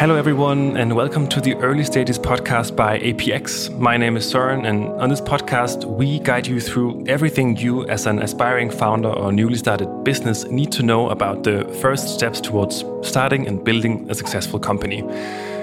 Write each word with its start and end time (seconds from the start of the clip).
Hello, 0.00 0.16
everyone, 0.16 0.78
and 0.78 0.96
welcome 0.96 1.28
to 1.28 1.42
the 1.42 1.54
Early 1.56 1.84
Stages 1.84 2.18
podcast 2.18 2.74
by 2.74 2.98
APX. 3.00 3.68
My 3.78 3.98
name 3.98 4.16
is 4.16 4.26
Soren, 4.26 4.64
and 4.64 4.86
on 4.98 5.10
this 5.10 5.20
podcast, 5.20 5.84
we 5.84 6.20
guide 6.20 6.46
you 6.46 6.58
through 6.58 7.04
everything 7.06 7.54
you, 7.58 7.86
as 7.86 8.06
an 8.06 8.18
aspiring 8.22 8.70
founder 8.70 9.10
or 9.10 9.30
newly 9.30 9.58
started 9.58 10.02
business, 10.02 10.44
need 10.44 10.72
to 10.72 10.82
know 10.82 11.10
about 11.10 11.44
the 11.44 11.64
first 11.82 12.14
steps 12.14 12.40
towards 12.40 12.82
starting 13.02 13.46
and 13.46 13.62
building 13.62 14.06
a 14.08 14.14
successful 14.14 14.58
company. 14.58 15.02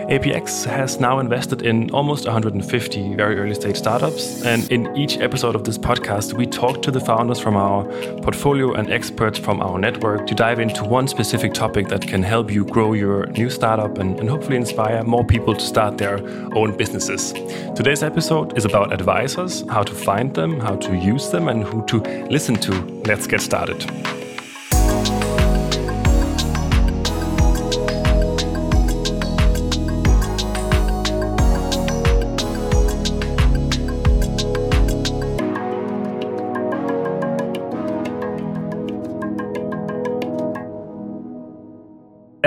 APX 0.07 0.65
has 0.65 1.01
now 1.01 1.19
invested 1.19 1.63
in 1.63 1.91
almost 1.91 2.23
150 2.23 3.15
very 3.15 3.37
early 3.37 3.53
stage 3.53 3.75
startups. 3.75 4.41
And 4.45 4.71
in 4.71 4.95
each 4.95 5.17
episode 5.17 5.53
of 5.53 5.65
this 5.65 5.77
podcast, 5.77 6.31
we 6.31 6.45
talk 6.45 6.81
to 6.83 6.91
the 6.91 7.01
founders 7.01 7.41
from 7.41 7.57
our 7.57 7.83
portfolio 8.21 8.73
and 8.73 8.89
experts 8.89 9.37
from 9.37 9.61
our 9.61 9.77
network 9.77 10.25
to 10.27 10.33
dive 10.33 10.61
into 10.61 10.85
one 10.85 11.09
specific 11.09 11.53
topic 11.53 11.89
that 11.89 12.07
can 12.07 12.23
help 12.23 12.49
you 12.49 12.63
grow 12.63 12.93
your 12.93 13.25
new 13.25 13.49
startup 13.49 13.97
and, 13.97 14.17
and 14.17 14.29
hopefully 14.29 14.55
inspire 14.55 15.03
more 15.03 15.25
people 15.25 15.53
to 15.53 15.65
start 15.65 15.97
their 15.97 16.19
own 16.55 16.77
businesses. 16.77 17.33
Today's 17.75 18.01
episode 18.01 18.57
is 18.57 18.63
about 18.63 18.93
advisors, 18.93 19.67
how 19.69 19.83
to 19.83 19.93
find 19.93 20.33
them, 20.33 20.57
how 20.61 20.77
to 20.77 20.95
use 20.95 21.31
them, 21.31 21.49
and 21.49 21.65
who 21.65 21.85
to 21.87 21.97
listen 22.29 22.55
to. 22.55 22.71
Let's 23.05 23.27
get 23.27 23.41
started. 23.41 24.16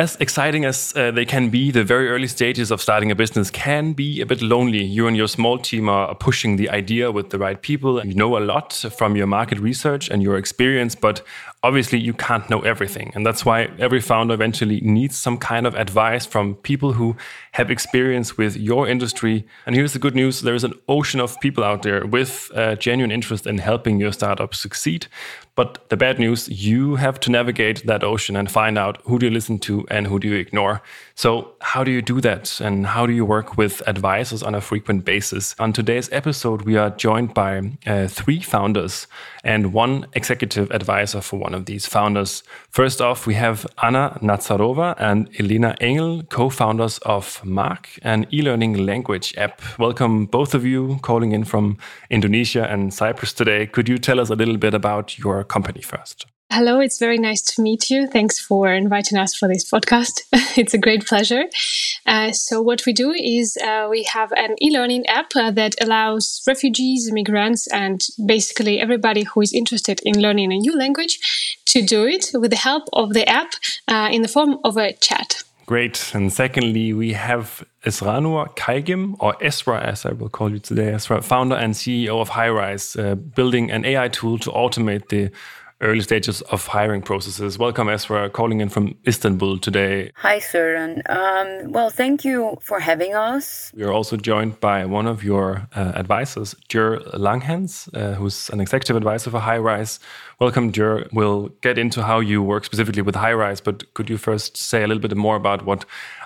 As 0.01 0.17
exciting 0.19 0.65
as 0.65 0.95
uh, 0.97 1.11
they 1.11 1.27
can 1.27 1.51
be, 1.51 1.71
the 1.71 1.85
very 1.85 2.09
early 2.09 2.27
stages 2.27 2.71
of 2.71 2.81
starting 2.81 3.11
a 3.11 3.15
business 3.15 3.51
can 3.51 3.93
be 3.93 4.23
a 4.23 4.27
bit 4.27 4.41
lonely. 4.41 4.83
You 4.83 5.07
and 5.07 5.15
your 5.15 5.29
small 5.29 5.59
team 5.59 5.91
are 5.91 6.15
pushing 6.15 6.57
the 6.57 6.71
idea 6.71 7.13
with 7.13 7.29
the 7.29 7.39
right 7.39 7.61
people. 7.61 8.03
You 8.05 8.15
know 8.15 8.39
a 8.39 8.41
lot 8.41 8.73
from 8.73 9.15
your 9.15 9.27
market 9.27 9.59
research 9.59 10.09
and 10.09 10.23
your 10.23 10.39
experience, 10.39 10.95
but 10.95 11.21
obviously 11.63 11.99
you 11.99 12.15
can't 12.15 12.49
know 12.49 12.61
everything. 12.61 13.13
And 13.15 13.25
that's 13.27 13.45
why 13.45 13.69
every 13.79 14.01
founder 14.01 14.33
eventually 14.33 14.81
needs 14.81 15.19
some 15.19 15.37
kind 15.37 15.67
of 15.67 15.75
advice 15.75 16.25
from 16.25 16.55
people 16.55 16.95
who 16.95 17.17
have 17.53 17.71
experience 17.71 18.39
with 18.39 18.57
your 18.57 18.89
industry. 18.89 19.47
And 19.67 19.75
here's 19.75 19.93
the 19.93 19.99
good 19.99 20.15
news 20.15 20.41
there 20.41 20.55
is 20.55 20.65
an 20.65 20.75
ocean 20.89 21.21
of 21.21 21.39
people 21.41 21.63
out 21.63 21.83
there 21.83 22.07
with 22.07 22.51
uh, 22.55 22.77
genuine 22.77 23.13
interest 23.13 23.47
in 23.47 23.59
helping 23.59 24.01
your 24.01 24.13
startup 24.13 24.55
succeed. 24.55 25.07
But 25.61 25.91
the 25.91 25.97
bad 25.97 26.19
news, 26.19 26.49
you 26.49 26.97
have 26.97 27.21
to 27.21 27.31
navigate 27.31 27.87
that 27.87 28.03
ocean 28.03 28.35
and 28.35 28.51
find 28.51 28.79
out 28.79 29.03
who 29.05 29.19
do 29.19 29.27
you 29.27 29.33
listen 29.33 29.59
to 29.59 29.87
and 29.91 30.07
who 30.07 30.19
do 30.19 30.29
you 30.29 30.37
ignore. 30.37 30.81
So, 31.15 31.53
how 31.61 31.85
do 31.85 31.91
you 31.91 32.01
do 32.01 32.21
that? 32.23 32.61
And 32.61 32.87
how 32.87 33.05
do 33.05 33.13
you 33.13 33.27
work 33.27 33.59
with 33.59 33.83
advisors 33.87 34.43
on 34.43 34.55
a 34.55 34.63
frequent 34.63 35.05
basis? 35.05 35.55
On 35.59 35.73
today's 35.73 36.09
episode, 36.13 36.63
we 36.63 36.79
are 36.79 36.89
joined 36.89 37.35
by 37.35 37.73
uh, 37.87 38.07
three 38.07 38.41
founders 38.41 39.07
and 39.45 39.75
one 39.75 40.07
executive 40.15 40.71
advisor 40.71 41.21
for 41.21 41.39
one 41.39 41.50
of 41.55 41.67
these 41.67 41.87
founders. 41.87 42.43
First 42.71 43.01
off, 43.01 43.27
we 43.27 43.35
have 43.35 43.67
Anna 43.83 44.19
Nazarova 44.23 44.95
and 44.99 45.29
Elena 45.39 45.77
Engel, 45.81 46.23
co 46.25 46.51
founders 46.51 46.99
of 46.99 47.43
Marq, 47.45 47.99
an 48.03 48.27
e 48.33 48.43
learning 48.43 48.87
language 48.87 49.35
app. 49.37 49.61
Welcome, 49.79 50.27
both 50.27 50.55
of 50.55 50.65
you, 50.65 50.99
calling 51.03 51.33
in 51.33 51.45
from 51.45 51.79
Indonesia 52.11 52.67
and 52.71 52.93
Cyprus 52.93 53.33
today. 53.33 53.67
Could 53.67 53.89
you 53.89 53.99
tell 53.99 54.21
us 54.21 54.31
a 54.31 54.37
little 54.37 54.57
bit 54.57 54.75
about 54.75 55.19
your 55.19 55.45
company 55.45 55.83
first? 55.83 56.27
Hello, 56.53 56.81
it's 56.81 56.99
very 56.99 57.17
nice 57.17 57.41
to 57.43 57.63
meet 57.63 57.91
you. 57.91 58.09
Thanks 58.09 58.41
for 58.41 58.75
inviting 58.75 59.17
us 59.17 59.37
for 59.37 59.47
this 59.47 59.71
podcast. 59.71 60.23
it's 60.59 60.75
a 60.75 60.79
great 60.79 61.07
pleasure. 61.07 61.45
Uh, 62.07 62.33
so, 62.33 62.61
what 62.61 62.85
we 62.85 62.93
do 62.93 63.13
is 63.13 63.57
uh, 63.59 63.87
we 63.89 64.03
have 64.03 64.33
an 64.33 64.57
e 64.61 64.69
learning 64.73 65.07
app 65.07 65.31
uh, 65.37 65.53
that 65.53 65.77
allows 65.81 66.43
refugees, 66.49 67.09
immigrants, 67.09 67.69
and 67.69 68.05
basically 68.27 68.81
everybody 68.81 69.23
who 69.23 69.41
is 69.43 69.53
interested 69.53 70.01
in 70.03 70.21
learning 70.21 70.53
a 70.53 70.57
new 70.57 70.77
language 70.77 71.21
to 71.67 71.83
do 71.83 72.05
it 72.05 72.33
with 72.35 72.51
the 72.51 72.57
help 72.57 72.89
of 72.93 73.15
the 73.15 73.29
app 73.29 73.53
uh, 73.87 74.09
in 74.11 74.23
the 74.23 74.29
form 74.29 74.59
of 74.65 74.77
a 74.77 74.93
chat. 74.95 75.45
Great. 75.67 76.11
And 76.15 76.33
secondly, 76.33 76.93
we 76.93 77.13
have 77.13 77.65
Esranur 77.85 78.57
Kaygin, 78.57 79.15
or 79.21 79.35
Esra 79.35 79.81
as 79.81 80.05
I 80.05 80.11
will 80.11 80.29
call 80.29 80.51
you 80.51 80.59
today, 80.59 80.91
Esra, 80.91 81.23
founder 81.23 81.55
and 81.55 81.75
CEO 81.75 82.21
of 82.21 82.31
Hirize, 82.31 82.99
uh, 82.99 83.15
building 83.15 83.71
an 83.71 83.85
AI 83.85 84.09
tool 84.09 84.37
to 84.41 84.51
automate 84.51 85.11
the 85.11 85.31
early 85.81 86.01
stages 86.01 86.43
of 86.43 86.67
hiring 86.67 87.03
processes. 87.03 87.59
Welcome, 87.59 87.89
Esra, 87.89 88.31
calling 88.33 88.61
in 88.61 88.69
from 88.69 88.95
Istanbul 89.07 89.59
today. 89.59 90.11
Hi, 90.17 90.39
Søren. 90.39 91.03
Um, 91.09 91.73
well, 91.73 91.91
thank 91.91 92.25
you 92.25 92.57
for 92.61 92.81
having 92.81 93.15
us. 93.15 93.73
We 93.75 93.83
are 93.85 93.93
also 93.93 94.17
joined 94.17 94.61
by 94.61 94.85
one 94.85 95.07
of 95.07 95.25
your 95.25 95.67
uh, 95.75 95.93
advisors, 95.95 96.55
Jer 96.69 96.99
Langhans, 97.15 97.89
uh, 97.95 98.15
who's 98.15 98.51
an 98.51 98.61
executive 98.61 98.97
advisor 98.97 99.31
for 99.31 99.41
Hirize. 99.41 99.99
Welcome, 100.39 100.73
Jer. 100.73 101.07
We'll 101.13 101.49
get 101.63 101.79
into 101.79 102.03
how 102.03 102.21
you 102.21 102.43
work 102.43 102.65
specifically 102.65 103.03
with 103.03 103.15
Hirize, 103.15 103.63
but 103.63 103.93
could 103.95 104.11
you 104.11 104.19
first 104.19 104.57
say 104.57 104.83
a 104.83 104.87
little 104.87 105.01
bit 105.01 105.17
more 105.17 105.37
about 105.37 105.65
what 105.65 105.85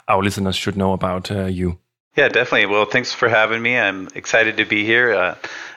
our 0.08 0.22
listeners 0.22 0.56
should 0.56 0.76
know 0.76 0.92
about 0.92 1.30
uh, 1.30 1.46
you? 1.46 1.78
Yeah, 2.16 2.28
definitely. 2.28 2.66
Well, 2.66 2.84
thanks 2.84 3.12
for 3.12 3.28
having 3.28 3.60
me. 3.60 3.76
I'm 3.76 4.08
excited 4.14 4.56
to 4.58 4.64
be 4.64 4.84
here. 4.84 5.12
Uh, 5.12 5.34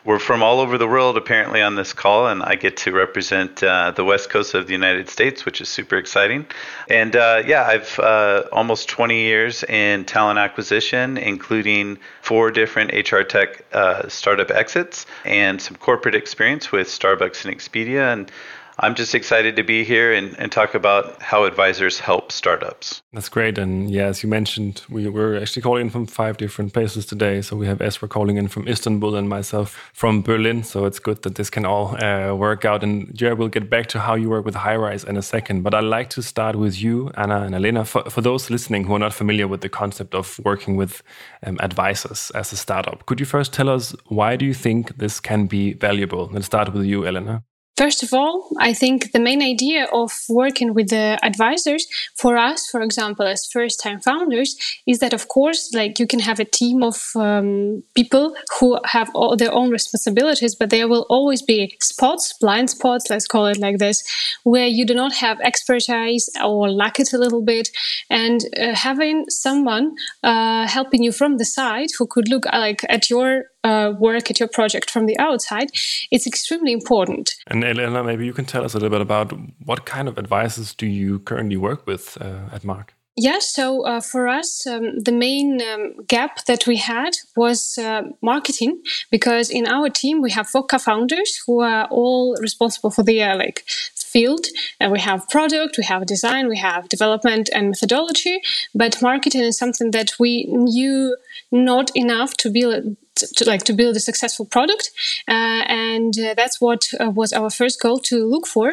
we're 0.07 0.19
from 0.19 0.41
all 0.41 0.62
over 0.62 0.78
the 0.78 0.88
world, 0.88 1.18
apparently, 1.18 1.62
on 1.62 1.75
this 1.75 1.91
call, 1.91 2.28
and 2.28 2.41
I 2.41 2.56
get 2.56 2.78
to 2.78 2.94
represent 2.94 3.62
uh, 3.62 3.91
the 3.91 4.06
West 4.06 4.29
Coast 4.29 4.53
of 4.53 4.66
the 4.66 4.72
United 4.72 5.09
States, 5.09 5.44
which 5.44 5.59
is 5.59 5.68
super 5.68 5.97
exciting. 5.97 6.45
And 6.90 7.13
uh, 7.13 7.44
yeah, 7.45 7.63
I've 7.68 8.00
uh, 8.00 8.44
almost 8.53 8.88
20 8.88 9.19
years 9.19 9.66
in 9.66 10.06
talent 10.06 10.40
acquisition, 10.40 11.17
including 11.17 12.00
four 12.22 12.51
different 12.51 12.94
HR 12.94 13.23
tech 13.23 13.66
uh, 13.73 14.07
startup 14.07 14.50
exits 14.50 15.06
and 15.25 15.62
some 15.62 15.75
corporate 15.75 16.16
experience 16.16 16.72
with 16.72 16.88
Starbucks 16.88 17.44
and 17.44 17.53
Expedia. 17.53 18.13
And 18.13 18.31
I'm 18.79 18.93
just 18.93 19.15
excited 19.15 19.55
to 19.55 19.63
be 19.63 19.83
here 19.83 20.13
and, 20.13 20.38
and 20.38 20.51
talk 20.51 20.75
about 20.75 21.19
how 21.19 21.45
advisors 21.45 21.99
help 21.99 22.31
startups. 22.31 23.01
That's 23.11 23.27
great. 23.27 23.57
And 23.57 23.89
yeah, 23.89 24.05
as 24.05 24.21
you 24.21 24.29
mentioned, 24.29 24.83
we 24.88 25.09
were 25.09 25.35
actually 25.38 25.63
calling 25.63 25.85
in 25.85 25.89
from 25.89 26.05
five 26.05 26.38
different 26.38 26.73
places 26.73 27.05
today. 27.07 27.41
So 27.41 27.55
we 27.55 27.66
have 27.66 27.79
Esra 27.79 28.07
calling 28.07 28.37
in 28.37 28.47
from 28.47 28.67
Istanbul 28.67 29.16
and 29.16 29.27
myself 29.27 29.89
from 29.93 30.21
Berlin. 30.21 30.63
So 30.63 30.85
it's 30.85 30.99
good 30.99 31.23
that 31.23 31.35
this 31.35 31.49
can 31.49 31.66
all 31.66 31.97
uh, 32.03 32.35
work 32.35 32.66
out. 32.66 32.83
And 32.83 33.13
Jared, 33.16 33.39
we'll 33.39 33.47
get 33.47 33.67
back 33.67 33.87
to 33.87 33.99
how 33.99 34.13
you 34.13 34.29
work 34.29 34.45
with 34.45 34.55
Hirize 34.55 35.03
in 35.07 35.17
a 35.17 35.23
second. 35.23 35.63
But 35.63 35.73
I'd 35.73 35.83
like 35.83 36.11
to 36.11 36.21
start 36.21 36.55
with 36.55 36.79
you, 36.79 37.09
Anna 37.17 37.41
and 37.41 37.55
Elena. 37.55 37.83
For, 37.83 38.03
for 38.11 38.21
those 38.21 38.51
listening 38.51 38.83
who 38.83 38.93
are 38.93 38.99
not 38.99 39.13
familiar 39.13 39.47
with 39.47 39.61
the 39.61 39.69
concept 39.69 40.13
of 40.13 40.39
working 40.43 40.75
with 40.75 41.01
um, 41.43 41.57
advisors 41.61 42.31
as 42.35 42.53
a 42.53 42.57
startup, 42.57 43.07
could 43.07 43.19
you 43.19 43.25
first 43.25 43.53
tell 43.53 43.69
us 43.69 43.95
why 44.05 44.35
do 44.35 44.45
you 44.45 44.53
think 44.53 44.97
this 44.97 45.19
can 45.19 45.47
be 45.47 45.73
valuable? 45.73 46.29
Let's 46.31 46.45
start 46.45 46.71
with 46.73 46.85
you, 46.85 47.07
Elena. 47.07 47.43
First 47.77 48.01
of 48.01 48.11
all, 48.11 48.49
I 48.59 48.73
think 48.73 49.11
the 49.11 49.19
main 49.19 49.43
idea 49.43 49.85
of 49.93 50.11
working 50.27 50.73
with 50.73 50.89
the 50.89 51.19
advisors 51.21 51.85
for 52.15 52.35
us, 52.35 52.67
for 52.71 52.81
example, 52.81 53.27
as 53.27 53.45
first 53.53 53.79
time 53.79 53.99
founders, 54.01 54.57
is 54.88 54.97
that 54.97 55.13
of 55.13 55.27
course, 55.27 55.71
like 55.75 55.99
you 55.99 56.07
can 56.07 56.19
have 56.21 56.39
a 56.39 56.45
team 56.45 56.81
of 56.81 57.11
um, 57.16 57.83
people 57.93 58.35
who 58.59 58.79
have 58.85 59.11
all 59.13 59.37
their 59.37 59.53
own 59.53 59.69
responsibilities, 59.69 60.55
but 60.55 60.71
there 60.71 60.87
will 60.87 61.05
always 61.07 61.43
be 61.43 61.77
spots, 61.79 62.33
blind 62.41 62.71
spots, 62.71 63.11
let's 63.11 63.27
call 63.27 63.45
it 63.45 63.59
like 63.59 63.77
this, 63.77 64.03
where 64.43 64.66
you 64.66 64.83
do 64.83 64.95
not 64.95 65.13
have 65.13 65.39
expertise 65.41 66.27
or 66.43 66.71
lack 66.71 66.99
it 66.99 67.13
a 67.13 67.19
little 67.19 67.43
bit. 67.43 67.69
And 68.09 68.41
uh, 68.59 68.73
having 68.73 69.25
someone 69.29 69.95
uh, 70.23 70.67
helping 70.67 71.03
you 71.03 71.11
from 71.11 71.37
the 71.37 71.45
side 71.45 71.89
who 71.99 72.07
could 72.07 72.27
look 72.27 72.47
like 72.47 72.83
at 72.89 73.11
your 73.11 73.43
uh, 73.67 73.88
work 74.09 74.25
at 74.31 74.39
your 74.39 74.50
project 74.59 74.88
from 74.94 75.05
the 75.09 75.17
outside, 75.28 75.69
it's 76.13 76.28
extremely 76.28 76.73
important. 76.79 77.25
And 77.51 77.63
Elena, 77.63 78.03
maybe 78.03 78.25
you 78.25 78.33
can 78.33 78.45
tell 78.45 78.63
us 78.67 78.73
a 78.73 78.78
little 78.78 78.95
bit 78.97 79.01
about 79.01 79.28
what 79.69 79.85
kind 79.85 80.07
of 80.07 80.17
advices 80.17 80.75
do 80.81 80.88
you 81.00 81.19
currently 81.29 81.57
work 81.57 81.81
with 81.91 82.17
uh, 82.22 82.55
at 82.55 82.64
Marq? 82.64 82.87
Yeah, 83.19 83.40
so 83.40 83.84
uh, 83.84 83.99
for 83.99 84.28
us, 84.28 84.67
um, 84.67 84.99
the 84.99 85.11
main 85.11 85.59
um, 85.59 85.84
gap 86.05 86.46
that 86.46 86.67
we 86.67 86.78
had 86.78 87.14
was 87.35 87.59
uh, 87.79 88.03
marketing, 88.22 88.84
because 89.09 89.49
in 89.49 89.66
our 89.66 89.90
team 89.90 90.22
we 90.22 90.29
have 90.37 90.47
four 90.47 90.64
co-founders 90.64 91.31
who 91.46 91.61
are 91.61 91.87
all 91.90 92.37
responsible 92.40 92.91
for 92.91 93.03
the 93.03 93.23
uh, 93.23 93.35
like 93.35 93.64
field, 93.96 94.46
and 94.79 94.91
we 94.91 94.99
have 94.99 95.28
product, 95.29 95.78
we 95.78 95.84
have 95.84 96.05
design, 96.05 96.47
we 96.47 96.59
have 96.59 96.90
development 96.90 97.49
and 97.55 97.69
methodology. 97.69 98.40
But 98.75 99.02
marketing 99.02 99.43
is 99.49 99.58
something 99.58 99.91
that 99.91 100.11
we 100.19 100.46
knew 100.49 101.17
not 101.52 101.91
enough 101.96 102.31
to 102.37 102.49
build 102.49 102.97
to, 103.17 103.46
like 103.46 103.64
to 103.64 103.73
build 103.73 103.96
a 103.96 103.99
successful 103.99 104.46
product 104.46 104.91
uh, 105.28 105.64
and 105.67 106.17
uh, 106.19 106.34
that's 106.35 106.61
what 106.61 106.87
uh, 106.99 107.09
was 107.09 107.34
our 107.34 107.49
first 107.49 107.81
goal 107.81 107.99
to 107.99 108.25
look 108.25 108.47
for. 108.47 108.69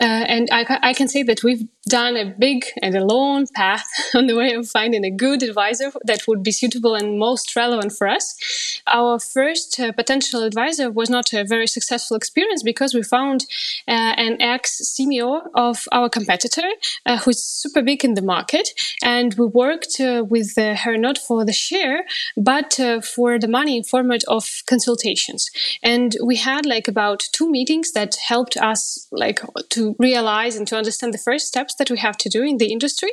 Uh, 0.00 0.24
and 0.34 0.48
I, 0.50 0.78
I, 0.82 0.94
can 0.94 1.08
say 1.08 1.22
that 1.24 1.42
we've 1.42 1.68
done 1.88 2.16
a 2.16 2.24
big 2.24 2.64
and 2.82 2.94
a 2.96 3.04
long 3.04 3.46
path 3.54 3.86
on 4.14 4.26
the 4.26 4.36
way 4.36 4.54
of 4.54 4.68
finding 4.68 5.04
a 5.04 5.10
good 5.10 5.42
advisor 5.42 5.92
that 6.04 6.26
would 6.26 6.42
be 6.42 6.52
suitable 6.52 6.94
and 6.94 7.18
most 7.18 7.54
relevant 7.56 7.92
for 7.92 8.08
us. 8.08 8.80
Our 8.86 9.18
first 9.18 9.78
uh, 9.78 9.92
potential 9.92 10.42
advisor 10.42 10.90
was 10.90 11.10
not 11.10 11.32
a 11.32 11.44
very 11.44 11.66
successful 11.66 12.16
experience 12.16 12.62
because 12.62 12.94
we 12.94 13.02
found 13.02 13.46
uh, 13.88 14.14
an 14.16 14.40
ex 14.40 14.80
CMO 14.94 15.42
of 15.54 15.84
our 15.92 16.08
competitor 16.08 16.68
who's 17.24 17.42
super 17.42 17.82
big 17.82 18.04
in 18.04 18.14
the 18.14 18.22
market, 18.22 18.70
and 19.02 19.34
we 19.34 19.46
worked 19.46 19.96
with 19.98 20.56
her 20.56 20.96
not 20.96 21.18
for 21.18 21.44
the 21.44 21.52
share 21.52 22.04
but 22.36 22.78
for 23.02 23.38
the 23.38 23.48
money 23.48 23.69
in 23.76 23.84
format 23.84 24.22
of 24.28 24.62
consultations. 24.66 25.50
And 25.82 26.16
we 26.22 26.36
had 26.36 26.66
like 26.66 26.88
about 26.88 27.22
two 27.32 27.50
meetings 27.50 27.92
that 27.92 28.16
helped 28.28 28.56
us 28.56 29.06
like 29.10 29.40
to 29.70 29.94
realize 29.98 30.56
and 30.56 30.66
to 30.68 30.76
understand 30.76 31.14
the 31.14 31.18
first 31.18 31.46
steps 31.46 31.74
that 31.76 31.90
we 31.90 31.98
have 31.98 32.16
to 32.18 32.28
do 32.28 32.42
in 32.42 32.58
the 32.58 32.72
industry. 32.72 33.12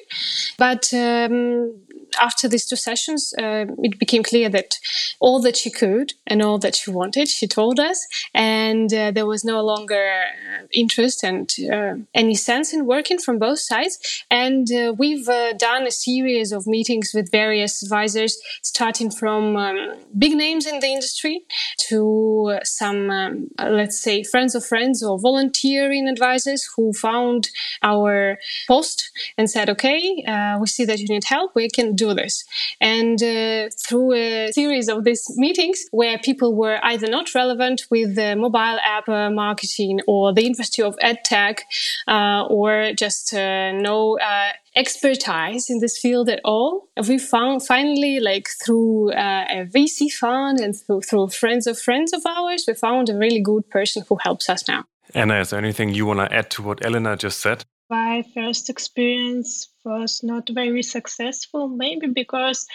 But 0.58 0.94
um, 0.94 1.74
after 2.20 2.48
these 2.48 2.66
two 2.66 2.76
sessions, 2.76 3.34
uh, 3.38 3.66
it 3.80 4.00
became 4.00 4.24
clear 4.24 4.50
that 4.50 4.76
all 5.20 5.42
that 5.42 5.58
she 5.58 5.70
could 5.70 6.14
and 6.26 6.42
all 6.42 6.58
that 6.60 6.76
she 6.76 6.92
wanted, 6.92 7.28
she 7.28 7.48
told 7.48 7.80
us, 7.80 8.08
and 8.34 8.94
uh, 8.94 9.12
there 9.12 9.26
was 9.26 9.44
no 9.44 9.62
longer 9.62 9.96
uh, 9.96 10.66
interest 10.72 11.24
and 11.24 11.54
uh, 11.72 11.96
any 12.14 12.36
sense 12.36 12.74
in 12.74 12.86
working 12.86 13.20
from 13.20 13.40
both 13.40 13.60
sides. 13.60 14.24
And 14.32 14.68
uh, 14.72 14.94
we've 14.98 15.28
uh, 15.28 15.54
done 15.54 15.86
a 15.88 15.92
series 15.92 16.52
of 16.52 16.68
meetings 16.68 17.12
with 17.14 17.32
various 17.32 17.84
advisors, 17.84 18.38
starting 18.62 19.12
from 19.12 19.56
um, 19.56 19.78
big 20.18 20.34
names 20.36 20.47
in 20.52 20.80
the 20.80 20.88
industry 20.88 21.46
to 21.90 22.60
some, 22.64 23.10
um, 23.10 23.48
let's 23.60 24.00
say, 24.00 24.24
friends 24.24 24.56
of 24.56 24.66
friends 24.66 25.04
or 25.04 25.20
volunteering 25.20 26.08
advisors 26.08 26.68
who 26.76 26.94
found 26.94 27.50
our 27.84 28.38
post 28.68 29.12
and 29.38 29.50
said, 29.50 29.70
"Okay, 29.70 30.24
we 30.60 30.68
see 30.68 30.86
that 30.86 31.00
you 31.00 31.08
need 31.08 31.24
help. 31.24 31.56
We 31.56 31.70
can 31.70 31.96
do 31.96 32.14
this. 32.14 32.44
And 32.80 33.22
uh, 33.22 33.70
through 33.88 34.14
a 34.14 34.52
series 34.52 34.90
of 34.90 35.04
these 35.04 35.24
meetings 35.36 35.86
where 35.92 36.18
people 36.18 36.56
were 36.56 36.80
either 36.84 37.08
not 37.08 37.34
relevant 37.36 37.84
with 37.90 38.16
the 38.16 38.36
mobile 38.36 38.80
app 38.84 39.08
uh, 39.10 39.30
marketing 39.30 40.00
or 40.08 40.34
the 40.34 40.46
industry 40.46 40.84
of 40.84 40.98
edtech 40.98 41.60
uh, 42.08 42.46
or 42.50 42.94
just 42.94 43.34
uh, 43.34 43.72
no 43.72 44.18
uh, 44.20 44.52
expertise 44.78 45.70
in 45.70 45.80
this 45.80 45.98
field 45.98 46.30
at 46.30 46.40
all. 46.46 46.88
We 47.08 47.18
found 47.18 47.66
finally, 47.66 48.20
like 48.20 48.48
through 48.64 49.12
uh, 49.12 49.46
a 49.50 49.66
VC 49.66 50.12
fund 50.12 50.60
and 50.60 50.76
through, 50.76 51.02
through 51.02 51.30
friends 51.30 51.68
of 51.68 51.80
friends 51.80 52.14
of 52.14 52.22
ours, 52.26 52.66
we 52.68 52.74
found 52.76 53.10
a 53.10 53.18
really 53.18 53.42
good 53.42 53.70
person 53.70 54.04
who 54.08 54.18
helps 54.22 54.50
us 54.50 54.68
now. 54.68 54.86
Anna, 55.14 55.40
is 55.40 55.50
there 55.50 55.60
anything 55.60 55.94
you 55.94 56.06
want 56.06 56.20
to 56.20 56.34
add 56.34 56.50
to 56.52 56.62
what 56.62 56.86
Elena 56.86 57.18
just 57.18 57.40
said? 57.40 57.66
my 57.90 58.24
first 58.34 58.70
experience 58.70 59.70
was 59.86 60.22
not 60.22 60.50
very 60.50 60.84
successful 60.84 61.70
maybe 61.70 62.08
because 62.08 62.68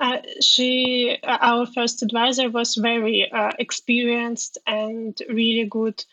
uh, 0.00 0.18
she 0.40 1.16
uh, 1.22 1.38
our 1.40 1.66
first 1.66 2.02
advisor 2.02 2.50
was 2.50 2.74
very 2.74 3.30
uh, 3.30 3.52
experienced 3.58 4.58
and 4.66 5.16
really 5.28 5.64
good 5.64 6.04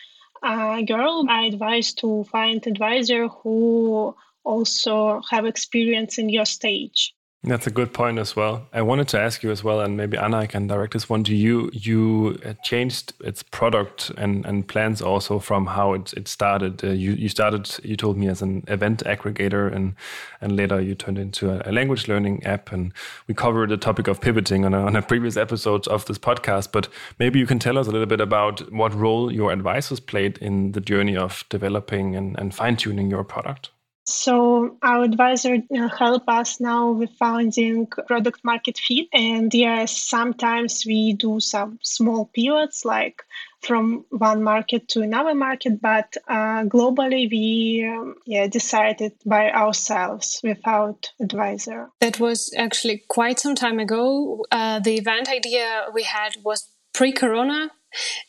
uh, 0.44 0.82
girl 0.82 1.26
i 1.28 1.46
advise 1.46 1.94
to 1.94 2.24
find 2.26 2.68
advisor 2.68 3.28
who 3.28 4.16
also 4.46 5.22
have 5.30 5.46
experience 5.46 6.18
in 6.18 6.30
your 6.30 6.46
stage 6.46 7.16
that's 7.48 7.68
a 7.68 7.72
good 7.72 7.94
point 7.94 8.18
as 8.18 8.36
well. 8.36 8.68
I 8.74 8.82
wanted 8.82 9.08
to 9.10 9.20
ask 9.20 9.44
you 9.44 9.52
as 9.52 9.64
well, 9.64 9.80
and 9.80 9.96
maybe 9.96 10.18
Anna, 10.18 10.38
I 10.38 10.48
can 10.48 10.68
direct 10.68 10.94
this 10.94 11.10
one 11.10 11.24
to 11.26 11.36
you. 11.36 11.70
You 11.74 12.40
uh, 12.44 12.54
changed 12.64 13.14
its 13.24 13.44
product 13.44 14.12
and, 14.18 14.46
and 14.46 14.68
plans 14.68 15.02
also 15.02 15.38
from 15.38 15.68
how 15.68 15.94
it, 15.94 16.14
it 16.14 16.28
started. 16.28 16.84
Uh, 16.84 16.90
you, 16.90 17.12
you 17.12 17.30
started, 17.30 17.70
you 17.84 17.96
told 17.96 18.18
me, 18.18 18.28
as 18.28 18.42
an 18.42 18.64
event 18.68 19.04
aggregator, 19.06 19.74
and, 19.74 19.96
and 20.42 20.56
later 20.56 20.82
you 20.82 20.96
turned 20.96 21.20
into 21.20 21.52
a, 21.52 21.70
a 21.70 21.72
language 21.72 22.08
learning 22.08 22.44
app. 22.44 22.72
And 22.72 22.92
we 23.28 23.36
covered 23.36 23.70
the 23.70 23.78
topic 23.78 24.08
of 24.08 24.22
pivoting 24.22 24.66
on 24.66 24.74
a, 24.74 24.84
on 24.84 24.96
a 24.96 25.02
previous 25.02 25.38
episode 25.38 25.88
of 25.88 26.06
this 26.06 26.18
podcast. 26.18 26.72
But 26.72 26.88
maybe 27.20 27.38
you 27.38 27.46
can 27.46 27.60
tell 27.60 27.78
us 27.78 27.88
a 27.88 27.92
little 27.92 28.08
bit 28.08 28.22
about 28.22 28.72
what 28.74 28.94
role 28.96 29.32
your 29.32 29.52
advisors 29.52 30.00
played 30.00 30.40
in 30.40 30.72
the 30.72 30.82
journey 30.82 31.16
of 31.16 31.44
developing 31.50 32.16
and, 32.16 32.38
and 32.40 32.56
fine 32.56 32.76
tuning 32.76 33.12
your 33.12 33.24
product. 33.24 33.70
So 34.06 34.78
our 34.84 35.04
advisor 35.04 35.58
help 35.98 36.24
us 36.28 36.60
now 36.60 36.92
with 36.92 37.10
finding 37.18 37.88
product 37.88 38.44
market 38.44 38.78
fit. 38.78 39.08
And 39.12 39.54
yes, 39.54 39.98
sometimes 39.98 40.84
we 40.86 41.14
do 41.14 41.40
some 41.40 41.80
small 41.82 42.30
pivots 42.34 42.86
like 42.86 43.24
from 43.62 44.06
one 44.10 44.44
market 44.44 44.88
to 44.90 45.02
another 45.02 45.34
market, 45.34 45.82
but 45.82 46.16
uh, 46.28 46.64
globally 46.66 47.30
we 47.32 47.84
um, 47.90 48.16
yeah 48.28 48.48
decided 48.48 49.14
by 49.26 49.50
ourselves 49.52 50.40
without 50.44 51.10
advisor. 51.20 51.90
That 52.00 52.20
was 52.20 52.54
actually 52.56 53.04
quite 53.08 53.40
some 53.40 53.56
time 53.56 53.80
ago. 53.80 54.46
Uh, 54.52 54.80
the 54.80 54.96
event 54.96 55.30
idea 55.30 55.88
we 55.94 56.04
had 56.04 56.36
was 56.44 56.68
pre-corona 56.96 57.70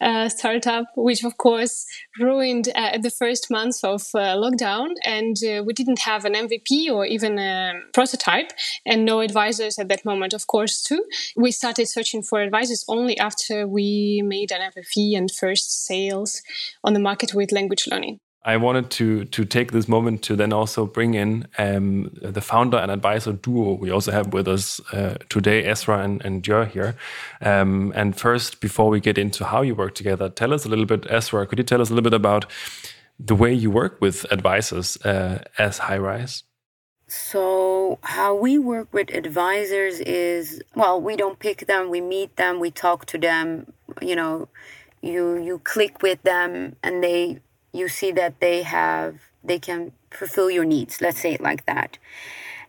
uh, 0.00 0.28
startup, 0.28 0.86
which 0.96 1.24
of 1.24 1.36
course 1.38 1.86
ruined 2.20 2.68
uh, 2.74 2.98
the 2.98 3.10
first 3.10 3.50
months 3.50 3.82
of 3.84 4.02
uh, 4.14 4.36
lockdown. 4.36 4.90
And 5.04 5.36
uh, 5.44 5.62
we 5.64 5.72
didn't 5.72 6.00
have 6.00 6.24
an 6.24 6.34
MVP 6.34 6.90
or 6.90 7.06
even 7.06 7.38
a 7.38 7.74
prototype, 7.92 8.50
and 8.84 9.04
no 9.04 9.20
advisors 9.20 9.78
at 9.78 9.88
that 9.88 10.04
moment, 10.04 10.32
of 10.34 10.46
course, 10.46 10.82
too. 10.82 11.04
We 11.36 11.52
started 11.52 11.88
searching 11.88 12.22
for 12.22 12.40
advisors 12.40 12.84
only 12.88 13.18
after 13.18 13.66
we 13.66 14.22
made 14.24 14.52
an 14.52 14.70
MVP 14.70 15.16
and 15.16 15.30
first 15.30 15.84
sales 15.86 16.42
on 16.84 16.94
the 16.94 17.00
market 17.00 17.34
with 17.34 17.52
language 17.52 17.86
learning. 17.90 18.20
I 18.46 18.56
wanted 18.56 18.90
to 18.90 19.24
to 19.24 19.44
take 19.44 19.72
this 19.72 19.88
moment 19.88 20.22
to 20.22 20.36
then 20.36 20.52
also 20.52 20.86
bring 20.86 21.14
in 21.14 21.48
um, 21.58 22.10
the 22.22 22.40
founder 22.40 22.76
and 22.78 22.92
advisor 22.92 23.32
duo 23.32 23.72
we 23.72 23.90
also 23.90 24.12
have 24.12 24.32
with 24.32 24.46
us 24.46 24.80
uh, 24.92 25.16
today, 25.28 25.64
Esra 25.64 26.04
and, 26.04 26.24
and 26.24 26.44
Jer 26.44 26.64
here. 26.64 26.94
Um, 27.40 27.92
and 27.96 28.16
first, 28.16 28.60
before 28.60 28.88
we 28.88 29.00
get 29.00 29.18
into 29.18 29.44
how 29.44 29.62
you 29.62 29.74
work 29.74 29.96
together, 29.96 30.28
tell 30.28 30.54
us 30.54 30.64
a 30.64 30.68
little 30.68 30.86
bit, 30.86 31.02
Esra, 31.02 31.48
could 31.48 31.58
you 31.58 31.64
tell 31.64 31.82
us 31.82 31.90
a 31.90 31.92
little 31.92 32.08
bit 32.08 32.14
about 32.14 32.46
the 33.18 33.34
way 33.34 33.52
you 33.52 33.68
work 33.68 34.00
with 34.00 34.24
advisors 34.30 34.96
uh, 35.04 35.42
as 35.58 35.80
Hirize? 35.80 36.44
So, 37.08 37.98
how 38.02 38.34
we 38.34 38.58
work 38.58 38.88
with 38.92 39.12
advisors 39.12 39.98
is 40.00 40.62
well, 40.76 41.00
we 41.00 41.16
don't 41.16 41.40
pick 41.40 41.66
them, 41.66 41.90
we 41.90 42.00
meet 42.00 42.36
them, 42.36 42.60
we 42.60 42.70
talk 42.70 43.06
to 43.06 43.18
them, 43.18 43.72
you 44.00 44.14
know, 44.14 44.48
you 45.02 45.36
you 45.36 45.58
click 45.64 46.00
with 46.00 46.22
them 46.22 46.76
and 46.84 47.02
they 47.02 47.40
you 47.76 47.88
see 47.88 48.12
that 48.12 48.40
they 48.40 48.62
have 48.62 49.20
they 49.44 49.58
can 49.58 49.92
fulfill 50.10 50.50
your 50.50 50.64
needs. 50.64 51.00
Let's 51.00 51.20
say 51.20 51.34
it 51.34 51.40
like 51.40 51.66
that. 51.66 51.98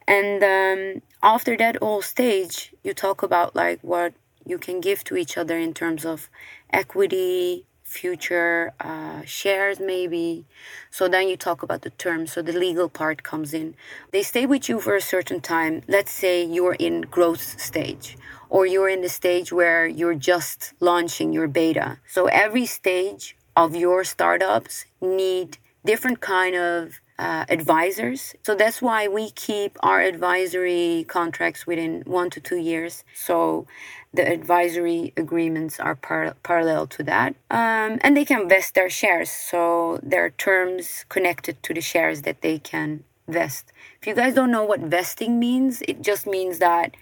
And 0.07 0.43
um, 0.43 1.01
after 1.23 1.57
that 1.57 1.77
whole 1.77 2.01
stage 2.01 2.73
you 2.83 2.93
talk 2.93 3.23
about 3.23 3.55
like 3.55 3.79
what 3.81 4.13
you 4.45 4.57
can 4.57 4.79
give 4.79 5.03
to 5.05 5.17
each 5.17 5.37
other 5.37 5.57
in 5.57 5.73
terms 5.73 6.05
of 6.05 6.29
equity 6.71 7.65
future 7.87 8.73
uh, 8.81 9.21
shares 9.25 9.79
maybe. 9.79 10.45
So 10.91 11.07
then 11.07 11.29
you 11.29 11.37
talk 11.37 11.63
about 11.63 11.83
the 11.83 11.89
terms. 11.91 12.33
So 12.33 12.41
the 12.41 12.51
legal 12.51 12.89
part 12.89 13.23
comes 13.23 13.53
in. 13.53 13.75
They 14.11 14.23
stay 14.23 14.45
with 14.45 14.67
you 14.67 14.81
for 14.81 14.95
a 14.95 15.01
certain 15.01 15.39
time. 15.39 15.83
Let's 15.87 16.11
say 16.11 16.43
you're 16.43 16.75
in 16.75 17.01
growth 17.01 17.59
stage 17.61 18.17
or 18.49 18.65
you're 18.65 18.89
in 18.89 19.01
the 19.01 19.09
stage 19.09 19.53
where 19.53 19.87
you're 19.87 20.15
just 20.15 20.73
launching 20.81 21.31
your 21.31 21.47
beta. 21.47 21.99
So 22.07 22.27
every 22.27 22.65
stage 22.65 23.36
of 23.57 23.75
your 23.75 24.03
startups 24.03 24.85
need 25.01 25.57
different 25.83 26.21
kind 26.21 26.55
of 26.55 27.01
uh, 27.17 27.45
advisors. 27.49 28.35
So 28.43 28.53
that's 28.53 28.81
why 28.81 29.07
we 29.07 29.31
keep 29.31 29.77
our 29.81 29.99
advisory 30.01 31.05
contracts 31.07 31.65
within 31.65 32.03
one 32.05 32.29
to 32.29 32.39
two 32.39 32.57
years. 32.57 33.03
So 33.15 33.65
the 34.13 34.31
advisory 34.31 35.13
agreements 35.17 35.79
are 35.79 35.95
par- 35.95 36.35
parallel 36.43 36.85
to 36.87 37.03
that. 37.03 37.35
Um, 37.49 37.97
and 38.01 38.15
they 38.15 38.25
can 38.25 38.47
vest 38.47 38.75
their 38.75 38.89
shares. 38.89 39.31
So 39.31 39.99
there 40.03 40.23
are 40.25 40.29
terms 40.29 41.05
connected 41.09 41.61
to 41.63 41.73
the 41.73 41.81
shares 41.81 42.21
that 42.21 42.41
they 42.41 42.59
can 42.59 43.03
vest. 43.27 43.73
If 43.99 44.07
you 44.07 44.13
guys 44.13 44.35
don't 44.35 44.51
know 44.51 44.63
what 44.63 44.81
vesting 44.81 45.39
means, 45.39 45.81
it 45.87 46.03
just 46.03 46.27
means 46.27 46.59
that 46.59 46.95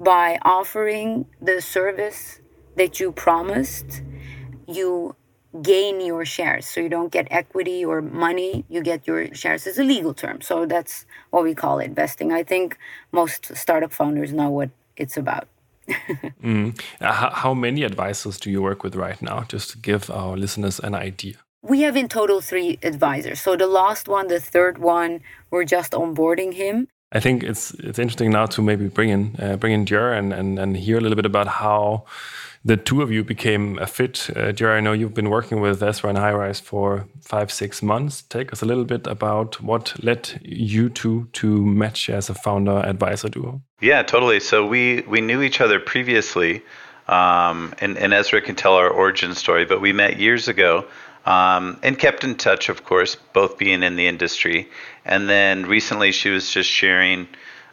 by 0.00 0.38
offering 0.42 1.26
the 1.40 1.60
service 1.60 2.40
that 2.76 2.98
you 2.98 3.12
promised, 3.12 4.02
you 4.66 5.14
gain 5.62 6.00
your 6.00 6.24
shares. 6.24 6.66
So 6.66 6.80
you 6.80 6.88
don't 6.88 7.12
get 7.12 7.26
equity 7.30 7.84
or 7.84 8.00
money, 8.00 8.64
you 8.68 8.82
get 8.82 9.06
your 9.06 9.34
shares. 9.34 9.66
It's 9.66 9.78
a 9.78 9.84
legal 9.84 10.14
term. 10.14 10.40
So 10.40 10.66
that's 10.66 11.06
what 11.30 11.42
we 11.42 11.54
call 11.54 11.78
it 11.80 11.90
vesting. 11.92 12.32
I 12.32 12.42
think 12.42 12.78
most 13.12 13.56
startup 13.56 13.92
founders 13.92 14.32
know 14.32 14.50
what 14.50 14.70
it's 14.96 15.16
about. 15.16 15.48
mm. 16.42 16.80
how, 17.00 17.30
how 17.30 17.54
many 17.54 17.82
advisors 17.82 18.38
do 18.38 18.50
you 18.50 18.62
work 18.62 18.84
with 18.84 18.94
right 18.94 19.20
now, 19.20 19.42
just 19.48 19.70
to 19.70 19.78
give 19.78 20.08
our 20.10 20.36
listeners 20.36 20.78
an 20.78 20.94
idea? 20.94 21.34
We 21.62 21.82
have 21.82 21.96
in 21.96 22.08
total 22.08 22.40
three 22.40 22.78
advisors. 22.82 23.40
So 23.40 23.56
the 23.56 23.66
last 23.66 24.08
one, 24.08 24.28
the 24.28 24.40
third 24.40 24.78
one, 24.78 25.20
we're 25.50 25.64
just 25.64 25.92
onboarding 25.92 26.54
him. 26.54 26.88
I 27.12 27.18
think 27.18 27.42
it's 27.42 27.72
it's 27.74 27.98
interesting 27.98 28.30
now 28.30 28.46
to 28.46 28.62
maybe 28.62 28.86
bring 28.86 29.08
in 29.08 29.36
uh, 29.40 29.56
bring 29.56 29.72
in 29.72 29.84
Jer 29.84 30.12
and, 30.12 30.32
and 30.32 30.58
and 30.60 30.76
hear 30.76 30.96
a 30.96 31.00
little 31.00 31.16
bit 31.16 31.26
about 31.26 31.48
how 31.48 32.04
the 32.64 32.76
two 32.76 33.00
of 33.00 33.10
you 33.10 33.24
became 33.24 33.78
a 33.78 33.86
fit. 33.86 34.28
Uh, 34.36 34.52
Jerry, 34.52 34.78
I 34.78 34.80
know 34.80 34.92
you've 34.92 35.14
been 35.14 35.30
working 35.30 35.60
with 35.60 35.80
Esra 35.80 36.10
and 36.10 36.18
Hirize 36.18 36.60
for 36.60 37.06
five, 37.22 37.50
six 37.50 37.82
months. 37.82 38.22
Take 38.22 38.52
us 38.52 38.60
a 38.60 38.66
little 38.66 38.84
bit 38.84 39.06
about 39.06 39.60
what 39.62 39.94
led 40.04 40.40
you 40.42 40.90
two 40.90 41.28
to 41.32 41.64
match 41.64 42.10
as 42.10 42.28
a 42.28 42.34
founder 42.34 42.78
advisor 42.84 43.30
duo. 43.30 43.62
Yeah, 43.80 44.02
totally. 44.02 44.40
So 44.40 44.66
we 44.66 45.02
we 45.02 45.20
knew 45.22 45.40
each 45.40 45.60
other 45.60 45.80
previously, 45.80 46.62
um, 47.08 47.72
and, 47.80 47.96
and 47.96 48.12
Esra 48.12 48.44
can 48.44 48.56
tell 48.56 48.74
our 48.74 48.90
origin 48.90 49.34
story. 49.34 49.64
But 49.64 49.80
we 49.80 49.92
met 49.92 50.18
years 50.18 50.48
ago. 50.48 50.86
Um, 51.26 51.78
and 51.82 51.98
kept 51.98 52.24
in 52.24 52.36
touch, 52.36 52.70
of 52.70 52.84
course, 52.84 53.14
both 53.14 53.58
being 53.58 53.82
in 53.82 53.96
the 53.96 54.06
industry. 54.06 54.70
And 55.04 55.28
then 55.28 55.66
recently, 55.66 56.12
she 56.12 56.30
was 56.30 56.50
just 56.50 56.70
sharing, 56.70 57.28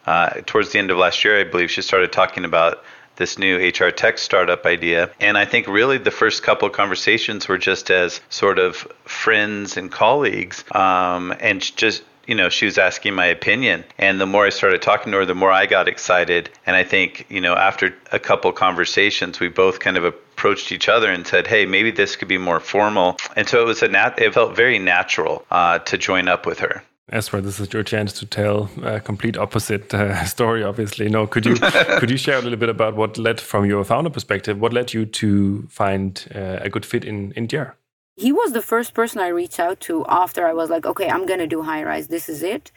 uh, 0.05 0.41
towards 0.45 0.73
the 0.73 0.79
end 0.79 0.91
of 0.91 0.97
last 0.97 1.23
year, 1.23 1.39
I 1.39 1.45
believe, 1.45 1.71
she 1.71 1.81
started 1.81 2.11
talking 2.11 2.43
about 2.43 2.83
this 3.17 3.37
new 3.37 3.57
HR 3.57 3.91
tech 3.91 4.17
startup 4.17 4.65
idea. 4.65 5.11
And 5.19 5.37
I 5.37 5.45
think 5.45 5.67
really 5.67 5.97
the 5.97 6.11
first 6.11 6.43
couple 6.43 6.67
of 6.67 6.73
conversations 6.73 7.47
were 7.47 7.57
just 7.57 7.91
as 7.91 8.21
sort 8.29 8.59
of 8.59 8.77
friends 9.05 9.77
and 9.77 9.91
colleagues, 9.91 10.63
um, 10.71 11.33
and 11.39 11.61
just 11.61 12.03
you 12.27 12.35
know, 12.35 12.49
she 12.49 12.65
was 12.65 12.77
asking 12.77 13.15
my 13.15 13.25
opinion. 13.25 13.85
And 13.97 14.19
the 14.19 14.25
more 14.25 14.45
I 14.45 14.49
started 14.49 14.81
talking 14.81 15.13
to 15.13 15.19
her, 15.19 15.25
the 15.25 15.33
more 15.33 15.51
I 15.51 15.65
got 15.65 15.87
excited. 15.87 16.49
And 16.65 16.75
I 16.75 16.83
think, 16.83 17.25
you 17.29 17.39
know, 17.39 17.55
after 17.55 17.95
a 18.11 18.19
couple 18.19 18.51
conversations, 18.51 19.39
we 19.39 19.47
both 19.47 19.79
kind 19.79 19.95
of 19.95 20.03
approached 20.03 20.73
each 20.73 20.89
other 20.89 21.09
and 21.09 21.25
said, 21.25 21.47
hey, 21.47 21.65
maybe 21.65 21.89
this 21.89 22.17
could 22.17 22.27
be 22.27 22.37
more 22.37 22.59
formal. 22.59 23.17
And 23.37 23.47
so 23.47 23.61
it 23.61 23.65
was 23.65 23.81
a 23.81 23.87
nat- 23.87 24.19
it 24.19 24.33
felt 24.33 24.55
very 24.57 24.77
natural 24.77 25.45
uh, 25.49 25.79
to 25.79 25.97
join 25.97 26.27
up 26.27 26.45
with 26.45 26.59
her. 26.59 26.83
Esra, 27.11 27.41
this 27.41 27.59
is 27.61 27.71
your 27.71 27.83
chance 27.83 28.11
to 28.19 28.25
tell 28.25 28.69
a 28.83 28.99
complete 28.99 29.37
opposite 29.37 29.93
uh, 29.93 30.25
story. 30.35 30.63
Obviously, 30.63 31.07
no. 31.07 31.25
Could 31.25 31.45
you 31.45 31.55
could 31.99 32.09
you 32.09 32.17
share 32.17 32.37
a 32.37 32.41
little 32.41 32.59
bit 32.59 32.69
about 32.69 32.95
what 32.95 33.17
led, 33.17 33.39
from 33.39 33.65
your 33.65 33.83
founder 33.85 34.09
perspective, 34.09 34.59
what 34.59 34.73
led 34.73 34.93
you 34.93 35.05
to 35.05 35.65
find 35.69 36.27
uh, 36.35 36.59
a 36.61 36.69
good 36.69 36.85
fit 36.85 37.05
in 37.05 37.31
in 37.33 37.47
Jer? 37.47 37.75
He 38.17 38.31
was 38.33 38.51
the 38.51 38.61
first 38.61 38.93
person 38.93 39.21
I 39.21 39.27
reached 39.27 39.59
out 39.59 39.79
to 39.81 40.05
after 40.09 40.47
I 40.47 40.53
was 40.53 40.69
like, 40.69 40.85
okay, 40.85 41.07
I'm 41.09 41.25
gonna 41.25 41.47
do 41.47 41.63
Hirize. 41.63 42.07
This 42.09 42.27
is 42.27 42.43
it. 42.43 42.71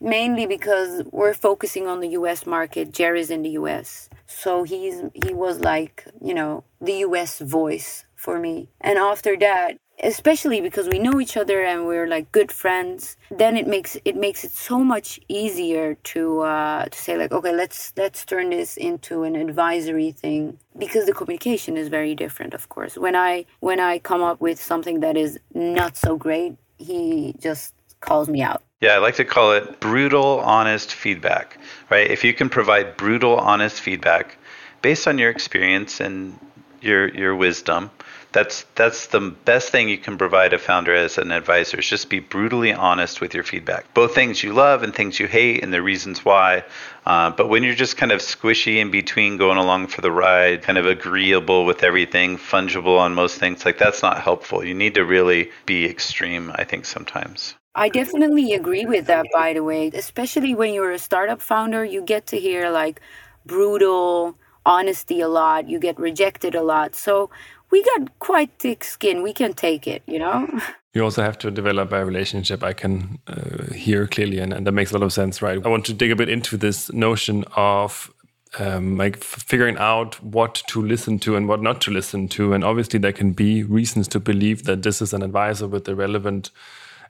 Mainly 0.00 0.46
because 0.46 1.02
we're 1.10 1.34
focusing 1.34 1.88
on 1.88 2.00
the 2.00 2.08
U.S. 2.08 2.46
market. 2.46 2.92
Jerry's 2.92 3.30
in 3.30 3.42
the 3.42 3.50
U.S., 3.50 4.08
so 4.26 4.62
he's 4.62 5.00
he 5.14 5.32
was 5.32 5.60
like, 5.60 6.04
you 6.20 6.34
know, 6.34 6.64
the 6.80 6.98
U.S. 7.08 7.40
voice 7.40 8.04
for 8.14 8.38
me. 8.38 8.68
And 8.80 8.98
after 8.98 9.36
that, 9.38 9.78
especially 10.02 10.60
because 10.60 10.88
we 10.88 10.98
know 10.98 11.20
each 11.20 11.36
other 11.36 11.62
and 11.62 11.86
we're 11.86 12.06
like 12.06 12.30
good 12.32 12.50
friends 12.50 13.16
then 13.30 13.56
it 13.56 13.66
makes 13.66 13.96
it 14.04 14.16
makes 14.16 14.44
it 14.44 14.50
so 14.50 14.78
much 14.78 15.20
easier 15.28 15.94
to 16.02 16.40
uh, 16.40 16.84
to 16.86 16.98
say 16.98 17.16
like 17.16 17.32
okay 17.32 17.52
let's 17.52 17.92
let's 17.96 18.24
turn 18.24 18.50
this 18.50 18.76
into 18.76 19.22
an 19.22 19.36
advisory 19.36 20.10
thing 20.10 20.58
because 20.78 21.06
the 21.06 21.12
communication 21.12 21.76
is 21.76 21.88
very 21.88 22.14
different 22.14 22.54
of 22.54 22.68
course 22.68 22.98
when 22.98 23.14
i 23.14 23.44
when 23.60 23.78
i 23.78 23.98
come 23.98 24.22
up 24.22 24.40
with 24.40 24.60
something 24.60 25.00
that 25.00 25.16
is 25.16 25.38
not 25.54 25.96
so 25.96 26.16
great 26.16 26.56
he 26.78 27.34
just 27.38 27.74
calls 28.00 28.28
me 28.28 28.42
out 28.42 28.62
yeah, 28.80 28.96
I 28.96 28.98
like 28.98 29.14
to 29.14 29.24
call 29.24 29.52
it 29.52 29.80
brutal, 29.80 30.40
honest 30.40 30.92
feedback, 30.92 31.56
right? 31.88 32.10
If 32.10 32.22
you 32.22 32.34
can 32.34 32.50
provide 32.50 32.98
brutal, 32.98 33.34
honest 33.36 33.80
feedback 33.80 34.36
based 34.82 35.08
on 35.08 35.16
your 35.16 35.30
experience 35.30 36.00
and 36.00 36.38
your 36.82 37.08
your 37.08 37.34
wisdom, 37.34 37.90
that's 38.34 38.66
that's 38.74 39.06
the 39.06 39.20
best 39.20 39.70
thing 39.70 39.88
you 39.88 39.96
can 39.96 40.18
provide 40.18 40.52
a 40.52 40.58
founder 40.58 40.94
as 40.94 41.16
an 41.16 41.30
advisor 41.30 41.78
is 41.78 41.88
just 41.88 42.10
be 42.10 42.18
brutally 42.18 42.72
honest 42.72 43.20
with 43.20 43.32
your 43.32 43.44
feedback 43.44 43.94
both 43.94 44.14
things 44.14 44.42
you 44.42 44.52
love 44.52 44.82
and 44.82 44.94
things 44.94 45.18
you 45.18 45.26
hate 45.26 45.62
and 45.62 45.72
the 45.72 45.80
reasons 45.80 46.24
why 46.24 46.62
uh, 47.06 47.30
but 47.30 47.48
when 47.48 47.62
you're 47.62 47.74
just 47.74 47.96
kind 47.96 48.10
of 48.10 48.20
squishy 48.20 48.76
in 48.76 48.90
between 48.90 49.36
going 49.36 49.56
along 49.56 49.86
for 49.86 50.00
the 50.00 50.10
ride 50.10 50.62
kind 50.62 50.76
of 50.76 50.84
agreeable 50.84 51.64
with 51.64 51.84
everything 51.84 52.36
fungible 52.36 52.98
on 52.98 53.14
most 53.14 53.38
things 53.38 53.64
like 53.64 53.78
that's 53.78 54.02
not 54.02 54.20
helpful 54.20 54.64
you 54.64 54.74
need 54.74 54.94
to 54.94 55.04
really 55.04 55.50
be 55.64 55.86
extreme 55.86 56.52
i 56.56 56.64
think 56.64 56.84
sometimes 56.84 57.54
I 57.76 57.88
definitely 57.88 58.52
agree 58.52 58.86
with 58.86 59.06
that, 59.06 59.26
by 59.32 59.52
the 59.52 59.64
way. 59.64 59.90
Especially 59.92 60.54
when 60.54 60.72
you're 60.72 60.92
a 60.92 60.98
startup 60.98 61.42
founder, 61.42 61.84
you 61.84 62.02
get 62.02 62.24
to 62.28 62.38
hear 62.38 62.70
like 62.70 63.00
brutal 63.44 64.36
honesty 64.66 65.20
a 65.20 65.28
lot, 65.28 65.68
you 65.68 65.78
get 65.78 65.98
rejected 65.98 66.54
a 66.54 66.62
lot. 66.62 66.94
So 66.94 67.30
we 67.74 67.82
got 67.82 68.16
quite 68.20 68.50
thick 68.60 68.84
skin. 68.84 69.20
We 69.20 69.32
can 69.32 69.52
take 69.52 69.88
it, 69.88 70.02
you 70.06 70.20
know? 70.20 70.48
You 70.96 71.02
also 71.02 71.24
have 71.24 71.36
to 71.38 71.50
develop 71.50 71.90
a 71.90 72.04
relationship. 72.04 72.62
I 72.62 72.72
can 72.72 73.18
uh, 73.26 73.74
hear 73.74 74.06
clearly, 74.06 74.38
and, 74.38 74.52
and 74.52 74.64
that 74.64 74.70
makes 74.70 74.92
a 74.92 74.94
lot 74.96 75.02
of 75.02 75.12
sense, 75.12 75.42
right? 75.42 75.58
I 75.66 75.68
want 75.68 75.84
to 75.86 75.92
dig 75.92 76.12
a 76.12 76.14
bit 76.14 76.28
into 76.28 76.56
this 76.56 76.92
notion 76.92 77.44
of 77.56 78.12
um, 78.60 78.96
like 78.96 79.16
figuring 79.16 79.76
out 79.78 80.22
what 80.22 80.62
to 80.68 80.80
listen 80.80 81.18
to 81.18 81.34
and 81.34 81.48
what 81.48 81.60
not 81.60 81.80
to 81.80 81.90
listen 81.90 82.28
to. 82.28 82.52
And 82.52 82.62
obviously, 82.62 83.00
there 83.00 83.12
can 83.12 83.32
be 83.32 83.64
reasons 83.64 84.06
to 84.06 84.20
believe 84.20 84.66
that 84.66 84.84
this 84.84 85.02
is 85.02 85.12
an 85.12 85.24
advisor 85.24 85.66
with 85.66 85.84
the 85.84 85.96
relevant 85.96 86.52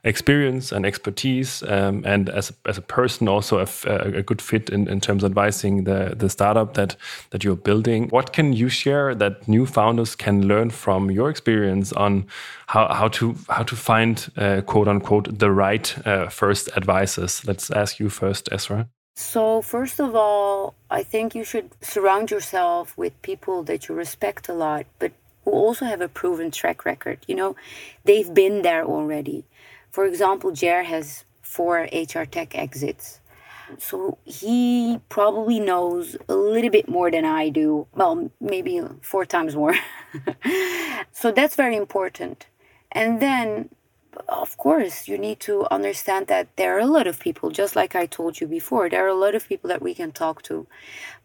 experience 0.05 0.71
and 0.71 0.85
expertise, 0.85 1.63
um, 1.63 2.03
and 2.05 2.29
as 2.29 2.51
a, 2.51 2.69
as 2.69 2.77
a 2.77 2.81
person 2.81 3.27
also 3.27 3.57
a, 3.57 3.67
a 4.19 4.21
good 4.21 4.41
fit 4.41 4.69
in, 4.69 4.87
in 4.87 5.01
terms 5.01 5.23
of 5.23 5.31
advising 5.31 5.83
the 5.83 6.15
the 6.15 6.29
startup 6.29 6.75
that 6.75 6.95
that 7.31 7.43
you're 7.43 7.63
building. 7.63 8.07
What 8.09 8.31
can 8.31 8.53
you 8.53 8.69
share 8.69 9.15
that 9.15 9.47
new 9.47 9.65
founders 9.65 10.15
can 10.15 10.47
learn 10.47 10.69
from 10.69 11.11
your 11.11 11.29
experience 11.29 11.91
on 11.93 12.25
how 12.67 12.93
how 12.93 13.09
to 13.09 13.35
how 13.49 13.63
to 13.63 13.75
find 13.75 14.31
uh, 14.37 14.61
quote 14.61 14.87
unquote 14.87 15.39
the 15.39 15.51
right 15.51 16.07
uh, 16.07 16.29
first 16.29 16.69
advisors? 16.75 17.45
Let's 17.45 17.71
ask 17.71 17.99
you 17.99 18.09
first, 18.09 18.49
Esra. 18.51 18.87
So, 19.17 19.61
first 19.61 19.99
of 19.99 20.13
all, 20.13 20.75
I 20.89 21.01
think 21.01 21.35
you 21.35 21.45
should 21.45 21.69
surround 21.81 22.31
yourself 22.31 22.97
with 22.97 23.21
people 23.21 23.63
that 23.63 23.87
you 23.87 23.95
respect 23.95 24.49
a 24.49 24.53
lot, 24.53 24.85
but 24.99 25.13
who 25.45 25.51
also 25.51 25.85
have 25.85 26.01
a 26.01 26.09
proven 26.09 26.51
track 26.51 26.83
record. 26.83 27.19
You 27.27 27.35
know, 27.35 27.55
they've 28.03 28.33
been 28.33 28.61
there 28.61 28.83
already. 28.83 29.45
For 29.95 30.03
example, 30.05 30.51
Jer 30.51 30.83
has 30.83 31.23
four 31.41 31.87
HR 31.93 32.25
tech 32.25 32.53
exits. 32.53 33.21
So 33.77 34.17
he 34.25 34.99
probably 35.07 35.61
knows 35.61 36.17
a 36.27 36.35
little 36.35 36.69
bit 36.69 36.89
more 36.89 37.09
than 37.09 37.23
I 37.23 37.47
do. 37.47 37.87
Well, 37.95 38.29
maybe 38.41 38.81
four 39.01 39.25
times 39.25 39.55
more. 39.55 39.75
so 41.13 41.31
that's 41.31 41.55
very 41.55 41.77
important. 41.77 42.47
And 42.91 43.21
then, 43.21 43.69
of 44.27 44.57
course, 44.57 45.07
you 45.07 45.17
need 45.17 45.39
to 45.47 45.65
understand 45.71 46.27
that 46.27 46.49
there 46.57 46.75
are 46.75 46.87
a 46.89 46.93
lot 46.97 47.07
of 47.07 47.21
people, 47.21 47.49
just 47.49 47.73
like 47.77 47.95
I 47.95 48.05
told 48.05 48.41
you 48.41 48.47
before, 48.47 48.89
there 48.89 49.05
are 49.05 49.15
a 49.17 49.23
lot 49.25 49.33
of 49.33 49.47
people 49.47 49.69
that 49.69 49.81
we 49.81 49.93
can 49.93 50.11
talk 50.11 50.41
to. 50.49 50.67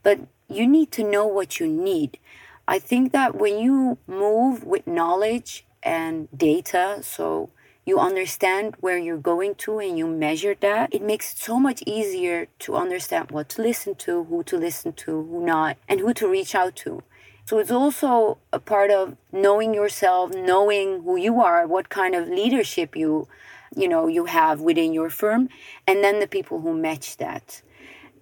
But 0.04 0.20
you 0.48 0.64
need 0.68 0.92
to 0.92 1.02
know 1.02 1.26
what 1.26 1.58
you 1.58 1.66
need. 1.66 2.20
I 2.68 2.78
think 2.78 3.10
that 3.10 3.34
when 3.34 3.58
you 3.58 3.98
move 4.06 4.62
with 4.62 4.86
knowledge 4.86 5.66
and 5.82 6.28
data, 6.38 7.00
so 7.02 7.50
you 7.90 7.98
understand 7.98 8.76
where 8.84 8.98
you're 9.06 9.28
going 9.32 9.54
to 9.64 9.78
and 9.84 9.98
you 9.98 10.06
measure 10.06 10.54
that, 10.60 10.94
it 10.94 11.02
makes 11.02 11.26
it 11.32 11.38
so 11.38 11.58
much 11.66 11.82
easier 11.98 12.38
to 12.64 12.76
understand 12.84 13.30
what 13.30 13.46
to 13.50 13.62
listen 13.70 13.94
to, 14.06 14.24
who 14.24 14.38
to 14.50 14.56
listen 14.56 14.92
to, 15.04 15.10
who 15.28 15.44
not, 15.44 15.76
and 15.88 16.00
who 16.00 16.14
to 16.14 16.26
reach 16.36 16.54
out 16.54 16.74
to. 16.84 17.02
So 17.46 17.58
it's 17.58 17.76
also 17.82 18.38
a 18.52 18.60
part 18.60 18.90
of 18.92 19.16
knowing 19.32 19.74
yourself, 19.74 20.32
knowing 20.52 21.02
who 21.02 21.16
you 21.16 21.40
are, 21.40 21.66
what 21.66 21.88
kind 21.88 22.14
of 22.14 22.28
leadership 22.28 22.96
you 23.02 23.28
you 23.76 23.88
know 23.88 24.06
you 24.16 24.24
have 24.24 24.60
within 24.60 24.92
your 24.92 25.10
firm 25.10 25.48
and 25.86 26.02
then 26.04 26.18
the 26.20 26.26
people 26.36 26.60
who 26.60 26.72
match 26.88 27.16
that. 27.18 27.62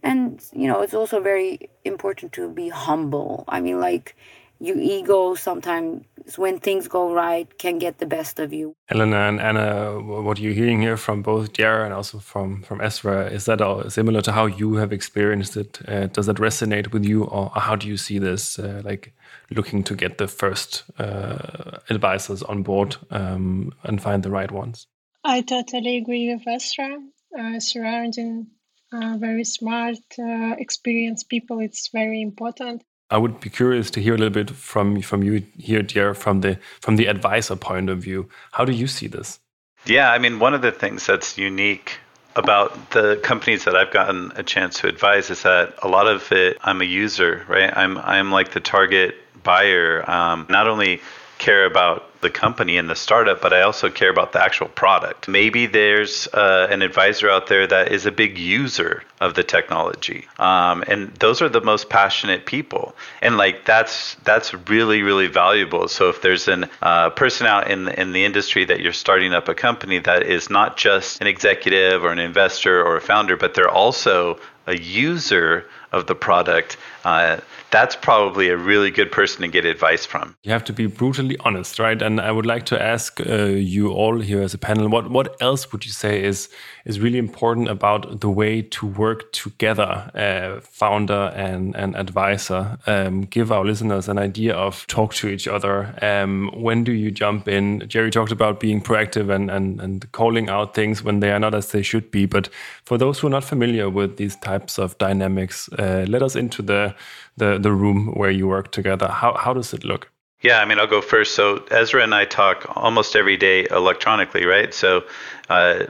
And 0.03 0.43
you 0.53 0.69
know, 0.69 0.81
it's 0.83 0.95
also 0.95 1.21
very 1.21 1.71
important 1.85 2.33
to 2.39 2.49
be 2.51 2.69
humble. 2.69 3.45
I 3.49 3.61
mean 3.61 3.81
like 3.81 4.17
your 4.61 4.77
ego 4.79 5.35
sometimes 5.35 6.05
when 6.37 6.59
things 6.59 6.89
go 6.89 7.13
right 7.13 7.59
can 7.59 7.79
get 7.79 7.99
the 7.99 8.07
best 8.07 8.39
of 8.39 8.53
you. 8.53 8.75
Helena 8.89 9.17
and 9.29 9.41
anna 9.41 10.01
what 10.01 10.39
you're 10.39 10.53
hearing 10.53 10.83
here 10.83 10.97
from 10.97 11.23
both 11.23 11.53
Jer 11.53 11.85
and 11.85 11.95
also 11.95 12.19
from 12.19 12.63
from 12.63 12.81
Esra? 12.81 13.31
Is 13.31 13.45
that 13.47 13.61
all 13.61 13.89
similar 13.89 14.21
to 14.23 14.33
how 14.33 14.47
you 14.47 14.75
have 14.75 14.93
experienced 14.93 15.57
it? 15.57 15.81
Uh, 15.89 16.07
does 16.07 16.27
that 16.27 16.37
resonate 16.37 16.93
with 16.93 17.05
you 17.05 17.25
or 17.25 17.51
how 17.55 17.77
do 17.77 17.89
you 17.89 17.97
see 17.97 18.19
this 18.19 18.59
uh, 18.59 18.83
like 18.85 19.15
looking 19.51 19.83
to 19.85 19.95
get 19.95 20.19
the 20.19 20.29
first 20.29 20.85
uh, 20.99 21.79
advisors 21.89 22.43
on 22.43 22.63
board 22.63 22.97
um, 23.11 23.73
and 23.85 24.03
find 24.03 24.23
the 24.23 24.31
right 24.31 24.51
ones? 24.51 24.87
I 25.25 25.43
totally 25.43 25.97
agree 25.99 26.35
with 26.35 26.45
Esra. 26.47 26.99
Uh, 27.39 27.61
surrounding 27.61 28.49
uh, 28.93 29.17
very 29.19 29.45
smart 29.45 29.99
uh, 30.19 30.55
experienced 30.59 31.29
people 31.29 31.61
it's 31.61 31.89
very 31.89 32.23
important 32.23 32.83
I 33.11 33.17
would 33.17 33.41
be 33.41 33.49
curious 33.49 33.91
to 33.93 34.01
hear 34.01 34.15
a 34.15 34.19
little 34.19 34.33
bit 34.33 34.51
from 34.51 35.01
from 35.01 35.23
you 35.23 35.43
here, 35.59 35.83
Jer, 35.83 36.15
from 36.15 36.41
the 36.41 36.59
from 36.81 36.97
the 36.97 37.07
advisor 37.07 37.57
point 37.57 37.89
of 37.91 37.99
view. 37.99 38.29
How 38.53 38.65
do 38.65 38.73
you 38.73 38.87
see 38.87 39.07
this? 39.07 39.41
Yeah, 39.87 40.11
I 40.13 40.19
mean, 40.19 40.39
one 40.39 40.55
of 40.55 40.63
the 40.63 40.73
things 40.73 41.07
that's 41.07 41.39
unique 41.39 41.99
about 42.37 42.91
the 42.91 43.19
companies 43.23 43.65
that 43.65 43.75
I've 43.75 43.91
gotten 43.91 44.33
a 44.37 44.43
chance 44.43 44.79
to 44.81 44.89
advise 44.89 45.31
is 45.31 45.43
that 45.43 45.75
a 45.83 45.89
lot 45.89 46.07
of 46.07 46.31
it, 46.31 46.59
I'm 46.63 46.81
a 46.83 46.85
user, 46.85 47.45
right? 47.49 47.75
I'm 47.77 47.97
I'm 47.99 48.31
like 48.31 48.53
the 48.53 48.61
target 48.61 49.17
buyer. 49.43 50.09
Um, 50.09 50.47
not 50.51 50.69
only 50.69 51.01
care 51.39 51.65
about 51.65 52.08
the 52.21 52.31
company 52.31 52.77
and 52.77 52.91
the 52.91 52.97
startup, 52.97 53.41
but 53.41 53.53
I 53.53 53.63
also 53.63 53.91
care 53.91 54.11
about 54.11 54.33
the 54.33 54.43
actual 54.43 54.69
product. 54.69 55.29
Maybe 55.29 55.67
there's 55.67 56.27
uh, 56.29 56.67
an 56.71 56.83
advisor 56.83 57.31
out 57.31 57.47
there 57.47 57.67
that 57.67 57.93
is 57.93 58.07
a 58.07 58.13
big 58.13 58.39
user 58.39 59.05
of 59.21 59.35
the 59.35 59.45
technology, 59.45 60.27
um, 60.39 60.85
and 60.87 61.09
those 61.15 61.43
are 61.43 61.49
the 61.49 61.61
most 61.61 61.89
passionate 61.89 62.47
people. 62.47 62.95
And 63.23 63.37
like 63.37 63.65
that's 63.65 64.15
that's 64.25 64.55
really 64.69 65.03
really 65.03 65.29
valuable. 65.29 65.89
So 65.89 66.09
if 66.09 66.23
there's 66.23 66.49
a 66.49 66.69
uh, 66.83 67.11
person 67.11 67.47
out 67.47 67.71
in 67.71 67.89
in 67.89 68.13
the 68.13 68.25
industry 68.25 68.65
that 68.65 68.81
you're 68.81 68.93
starting 68.93 69.33
up 69.33 69.49
a 69.49 69.55
company 69.55 69.99
that 70.01 70.25
is 70.25 70.51
not 70.51 70.77
just 70.77 71.21
an 71.21 71.27
executive 71.27 72.05
or 72.05 72.13
an 72.13 72.19
investor 72.19 72.83
or 72.83 72.97
a 72.97 73.01
founder, 73.01 73.37
but 73.37 73.55
they're 73.55 73.71
also 73.71 74.39
a 74.67 74.77
user 74.77 75.65
of 75.93 76.07
the 76.07 76.15
product. 76.15 76.77
Uh, 77.05 77.39
that's 77.71 77.97
probably 77.97 78.49
a 78.49 78.57
really 78.57 78.91
good 78.91 79.13
person 79.13 79.43
to 79.43 79.49
get 79.49 79.65
advice 79.65 80.07
from. 80.07 80.35
You 80.43 80.53
have 80.53 80.65
to 80.65 80.73
be 80.73 80.87
brutally 80.87 81.37
honest, 81.41 81.79
right? 81.79 82.01
And 82.01 82.21
I 82.21 82.33
would 82.33 82.47
like 82.47 82.65
to 82.67 82.83
ask 82.83 83.21
uh, 83.21 83.45
you 83.45 83.91
all 83.91 84.21
here 84.21 84.41
as 84.43 84.55
a 84.55 84.59
panel, 84.59 84.89
what 84.89 85.11
what 85.11 85.37
else 85.41 85.71
would 85.73 85.85
you 85.85 85.93
say 85.93 86.23
is 86.23 86.49
is 86.85 86.99
really 87.01 87.19
important 87.19 87.69
about 87.69 88.21
the 88.21 88.31
way 88.31 88.63
to 88.63 88.87
work 88.87 89.33
together, 89.33 90.11
uh, 90.15 90.61
founder 90.61 91.33
and 91.37 91.77
and 91.77 91.95
advisor? 91.97 92.79
Um, 92.87 93.23
give 93.23 93.53
our 93.53 93.65
listeners 93.65 94.09
an 94.09 94.19
idea 94.19 94.55
of 94.55 94.87
talk 94.87 95.15
to 95.15 95.29
each 95.29 95.47
other. 95.47 95.95
Um, 96.01 96.51
when 96.55 96.85
do 96.85 96.93
you 96.93 97.11
jump 97.11 97.49
in? 97.49 97.87
Jerry 97.89 98.11
talked 98.11 98.33
about 98.33 98.61
being 98.61 98.81
proactive 98.81 99.35
and 99.35 99.51
and 99.51 99.81
and 99.81 100.11
calling 100.13 100.49
out 100.49 100.75
things 100.75 101.03
when 101.05 101.21
they 101.21 101.31
are 101.31 101.41
not 101.41 101.55
as 101.55 101.71
they 101.73 101.83
should 101.83 102.11
be. 102.11 102.27
But 102.27 102.49
for 102.85 102.97
those 102.99 103.19
who 103.19 103.27
are 103.27 103.31
not 103.31 103.45
familiar 103.45 103.91
with 103.91 104.17
these 104.17 104.37
types 104.37 104.79
of 104.79 104.97
dynamics, 104.99 105.69
uh, 105.79 106.05
let 106.09 106.23
us 106.23 106.37
into 106.37 106.63
the 106.63 106.95
the 107.37 107.59
the 107.59 107.73
room 107.73 108.13
where 108.15 108.31
you 108.31 108.49
work 108.49 108.71
together. 108.71 109.09
How 109.09 109.35
how 109.35 109.55
does 109.55 109.73
it 109.73 109.85
look? 109.85 110.11
Yeah, 110.41 110.61
I 110.61 110.65
mean, 110.67 110.79
I'll 110.79 110.87
go 110.87 111.01
first. 111.01 111.35
So 111.35 111.59
Esra 111.71 112.03
and 112.03 112.15
I 112.15 112.25
talk 112.25 112.77
almost 112.77 113.17
every 113.17 113.37
day 113.37 113.67
electronically, 113.71 114.45
right? 114.45 114.73
So 114.73 115.05
uh, 115.49 115.87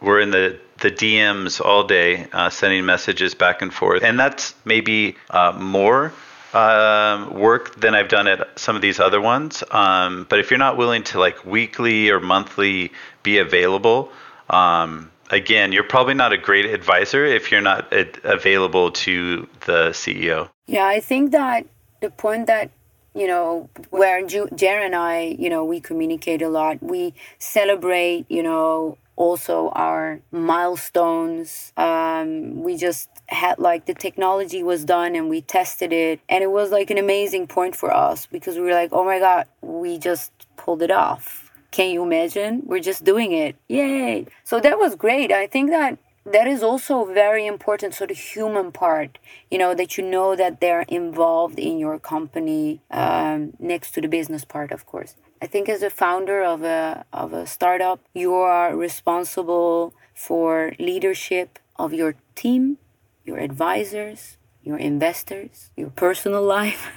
we're 0.00 0.20
in 0.20 0.30
the 0.30 0.58
the 0.78 0.90
DMs 0.90 1.60
all 1.64 1.84
day, 1.84 2.26
uh, 2.32 2.50
sending 2.50 2.84
messages 2.84 3.34
back 3.34 3.62
and 3.62 3.72
forth, 3.72 4.02
and 4.02 4.18
that's 4.18 4.54
maybe 4.64 5.16
uh, 5.30 5.52
more 5.52 6.12
um, 6.52 7.34
work 7.34 7.80
than 7.80 7.94
I've 7.94 8.08
done 8.08 8.26
at 8.26 8.58
some 8.58 8.76
of 8.76 8.82
these 8.82 9.00
other 9.00 9.20
ones. 9.20 9.62
Um, 9.70 10.26
but 10.28 10.38
if 10.38 10.50
you're 10.50 10.58
not 10.58 10.76
willing 10.76 11.04
to 11.04 11.20
like 11.20 11.44
weekly 11.46 12.10
or 12.10 12.20
monthly 12.20 12.92
be 13.22 13.38
available, 13.38 14.10
um, 14.50 15.10
again, 15.32 15.72
you're 15.72 15.82
probably 15.82 16.14
not 16.14 16.32
a 16.32 16.38
great 16.38 16.66
advisor 16.66 17.24
if 17.24 17.50
you're 17.50 17.62
not 17.62 17.92
available 18.22 18.92
to 18.92 19.48
the 19.66 19.90
CEO. 19.90 20.48
Yeah, 20.66 20.86
I 20.86 21.00
think 21.00 21.32
that 21.32 21.66
the 22.00 22.10
point 22.10 22.46
that 22.46 22.70
you 23.14 23.26
know 23.26 23.68
where 23.90 24.24
Jer 24.26 24.78
and 24.78 24.94
I, 24.94 25.36
you 25.38 25.50
know, 25.50 25.64
we 25.64 25.80
communicate 25.80 26.42
a 26.42 26.48
lot. 26.48 26.82
We 26.82 27.14
celebrate, 27.38 28.26
you 28.28 28.42
know, 28.42 28.96
also 29.16 29.70
our 29.70 30.20
milestones. 30.30 31.72
Um, 31.76 32.62
we 32.62 32.76
just 32.76 33.08
had 33.26 33.58
like 33.58 33.86
the 33.86 33.94
technology 33.94 34.62
was 34.62 34.84
done 34.84 35.14
and 35.14 35.28
we 35.28 35.40
tested 35.40 35.92
it, 35.92 36.20
and 36.28 36.44
it 36.44 36.50
was 36.50 36.70
like 36.70 36.90
an 36.90 36.98
amazing 36.98 37.48
point 37.48 37.74
for 37.74 37.92
us 37.92 38.26
because 38.26 38.56
we 38.56 38.62
were 38.62 38.72
like, 38.72 38.90
oh 38.92 39.04
my 39.04 39.18
god, 39.18 39.46
we 39.60 39.98
just 39.98 40.30
pulled 40.56 40.82
it 40.82 40.90
off 40.90 41.41
can 41.72 41.90
you 41.90 42.02
imagine? 42.02 42.62
We're 42.64 42.80
just 42.80 43.02
doing 43.02 43.32
it. 43.32 43.56
Yay. 43.68 44.26
So 44.44 44.60
that 44.60 44.78
was 44.78 44.94
great. 44.94 45.32
I 45.32 45.46
think 45.46 45.70
that 45.70 45.98
that 46.24 46.46
is 46.46 46.62
also 46.62 47.04
very 47.04 47.46
important 47.46 47.94
so 47.94 48.06
the 48.06 48.14
human 48.14 48.70
part 48.70 49.18
you 49.50 49.58
know 49.58 49.74
that 49.74 49.98
you 49.98 50.04
know 50.04 50.36
that 50.36 50.60
they're 50.60 50.82
involved 50.82 51.58
in 51.58 51.78
your 51.78 51.98
company 51.98 52.80
um, 52.90 53.52
next 53.58 53.90
to 53.92 54.00
the 54.00 54.06
business 54.06 54.44
part 54.44 54.70
of 54.70 54.86
course 54.86 55.16
i 55.40 55.46
think 55.46 55.68
as 55.68 55.82
a 55.82 55.90
founder 55.90 56.42
of 56.44 56.62
a 56.62 57.04
of 57.12 57.32
a 57.32 57.44
startup 57.44 57.98
you 58.14 58.32
are 58.34 58.76
responsible 58.76 59.92
for 60.14 60.72
leadership 60.78 61.58
of 61.76 61.92
your 61.92 62.14
team 62.36 62.78
your 63.24 63.38
advisors 63.38 64.36
your 64.62 64.78
investors 64.78 65.70
your 65.76 65.90
personal 65.90 66.42
life 66.58 66.92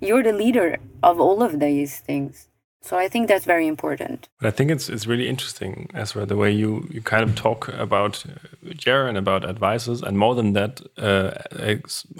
you're 0.00 0.22
the 0.22 0.32
leader 0.32 0.78
of 1.02 1.18
all 1.18 1.42
of 1.42 1.58
these 1.58 1.98
things 1.98 2.46
so 2.82 2.96
I 2.96 3.08
think 3.08 3.28
that's 3.28 3.44
very 3.44 3.66
important. 3.66 4.28
But 4.40 4.48
I 4.48 4.50
think 4.50 4.70
it's 4.70 4.88
it's 4.88 5.06
really 5.06 5.28
interesting 5.28 5.90
well 6.14 6.24
the 6.24 6.36
way 6.36 6.50
you 6.50 6.88
you 6.90 7.02
kind 7.02 7.22
of 7.22 7.34
talk 7.34 7.68
about 7.68 8.24
uh, 8.26 8.68
and 9.06 9.18
about 9.18 9.44
advisors, 9.44 10.02
and 10.02 10.16
more 10.16 10.34
than 10.34 10.54
that, 10.54 10.80
uh, 10.96 11.32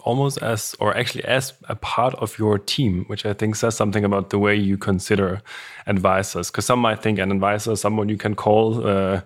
almost 0.05 0.43
as 0.43 0.76
or 0.79 0.97
actually 0.97 1.25
as 1.25 1.55
a 1.69 1.75
part 1.75 2.14
of 2.17 2.38
your 2.38 2.59
team, 2.59 3.05
which 3.07 3.25
I 3.25 3.33
think 3.33 3.57
says 3.57 3.75
something 3.75 4.05
about 4.05 4.31
the 4.31 4.38
way 4.38 4.55
you 4.55 4.76
consider 4.76 5.40
advisors. 5.87 6.50
Because 6.50 6.67
some 6.67 6.81
might 6.81 7.02
think 7.02 7.19
an 7.19 7.33
advisor 7.33 7.73
is 7.73 7.81
someone 7.81 8.09
you 8.09 8.19
can 8.19 8.35
call. 8.35 8.87
Uh, 8.87 9.23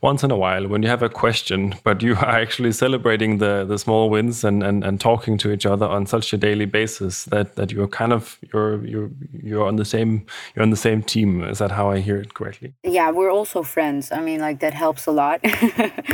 once 0.00 0.22
in 0.22 0.30
a 0.30 0.36
while 0.36 0.68
when 0.68 0.82
you 0.82 0.88
have 0.88 1.02
a 1.02 1.08
question, 1.08 1.74
but 1.82 2.02
you 2.02 2.14
are 2.14 2.38
actually 2.42 2.72
celebrating 2.72 3.38
the 3.38 3.64
the 3.64 3.78
small 3.78 4.10
wins 4.10 4.44
and, 4.44 4.62
and, 4.62 4.84
and 4.84 5.00
talking 5.00 5.38
to 5.38 5.50
each 5.50 5.66
other 5.66 5.86
on 5.86 6.06
such 6.06 6.32
a 6.32 6.36
daily 6.36 6.66
basis 6.66 7.24
that, 7.26 7.56
that 7.56 7.72
you're 7.72 7.88
kind 7.88 8.12
of 8.12 8.38
you're 8.52 8.84
you're 8.84 9.10
you're 9.42 9.66
on 9.66 9.76
the 9.76 9.84
same 9.84 10.26
you're 10.54 10.62
on 10.62 10.70
the 10.70 10.76
same 10.76 11.02
team. 11.02 11.42
Is 11.42 11.58
that 11.58 11.72
how 11.72 11.90
I 11.90 12.00
hear 12.00 12.16
it 12.16 12.34
correctly? 12.34 12.74
Yeah, 12.84 13.10
we're 13.10 13.32
also 13.32 13.62
friends. 13.62 14.12
I 14.12 14.20
mean, 14.20 14.40
like 14.40 14.60
that 14.60 14.74
helps 14.74 15.06
a 15.06 15.12
lot. 15.12 15.40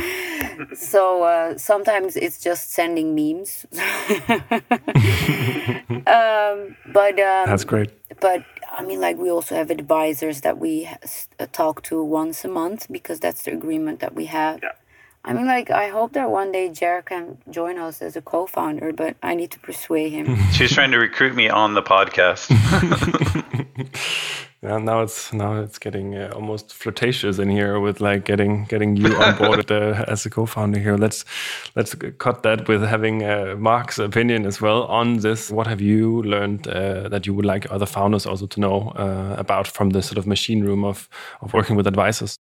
so 0.75 1.23
uh, 1.23 1.57
sometimes 1.57 2.15
it's 2.15 2.39
just 2.39 2.71
sending 2.71 3.15
memes. 3.15 3.65
um, 6.07 6.75
but 6.93 7.19
um, 7.19 7.45
that's 7.45 7.63
great. 7.63 7.91
But 8.21 8.45
I 8.77 8.83
mean, 8.83 8.99
like 8.99 9.17
we 9.17 9.29
also 9.29 9.55
have 9.55 9.71
advisors 9.71 10.41
that 10.41 10.57
we 10.57 10.89
uh, 11.39 11.45
talk 11.51 11.81
to 11.83 12.03
once 12.03 12.43
a 12.43 12.49
month 12.49 12.87
because 12.91 13.19
that's 13.21 13.43
the 13.43 13.53
agreement 13.53 14.01
that 14.01 14.13
we 14.13 14.25
have. 14.25 14.59
Yeah. 14.61 14.69
I 15.23 15.33
mean, 15.33 15.47
like 15.47 15.71
I 15.71 15.87
hope 15.87 16.13
that 16.13 16.29
one 16.29 16.51
day 16.51 16.69
Jared 16.69 17.05
can 17.05 17.39
join 17.49 17.79
us 17.79 18.01
as 18.01 18.15
a 18.15 18.21
co-founder, 18.21 18.93
but 18.93 19.15
I 19.23 19.33
need 19.33 19.49
to 19.51 19.59
persuade 19.59 20.11
him. 20.11 20.37
She's 20.51 20.71
trying 20.71 20.91
to 20.91 20.99
recruit 20.99 21.35
me 21.35 21.49
on 21.49 21.73
the 21.73 21.81
podcast. 21.81 22.51
Yeah, 24.65 24.79
now 24.79 25.01
it's 25.01 25.31
now 25.31 25.61
it's 25.61 25.77
getting 25.77 26.15
uh, 26.15 26.31
almost 26.33 26.73
flirtatious 26.73 27.37
in 27.37 27.49
here 27.49 27.79
with 27.79 28.01
like 28.01 28.25
getting 28.25 28.65
getting 28.65 28.95
you 28.95 29.15
on 29.15 29.37
board 29.37 29.71
uh, 29.71 30.05
as 30.07 30.25
a 30.25 30.29
co-founder 30.29 30.79
here. 30.79 30.97
Let's 30.97 31.23
let's 31.75 31.93
cut 32.17 32.41
that 32.43 32.67
with 32.67 32.81
having 32.81 33.23
uh, 33.23 33.55
Marq's 33.59 33.99
opinion 33.99 34.45
as 34.45 34.61
well 34.61 34.85
on 34.85 35.17
this. 35.19 35.51
What 35.51 35.67
have 35.67 35.81
you 35.81 36.23
learned 36.23 36.67
uh, 36.67 37.09
that 37.09 37.27
you 37.27 37.35
would 37.35 37.45
like 37.45 37.69
other 37.69 37.85
founders 37.85 38.25
also 38.25 38.47
to 38.47 38.59
know 38.59 38.93
uh, 38.95 39.35
about 39.37 39.67
from 39.67 39.91
the 39.91 40.01
sort 40.01 40.17
of 40.17 40.25
machine 40.25 40.63
room 40.63 40.83
of 40.83 41.09
of 41.41 41.53
working 41.53 41.75
with 41.75 41.85
advisors? 41.85 42.35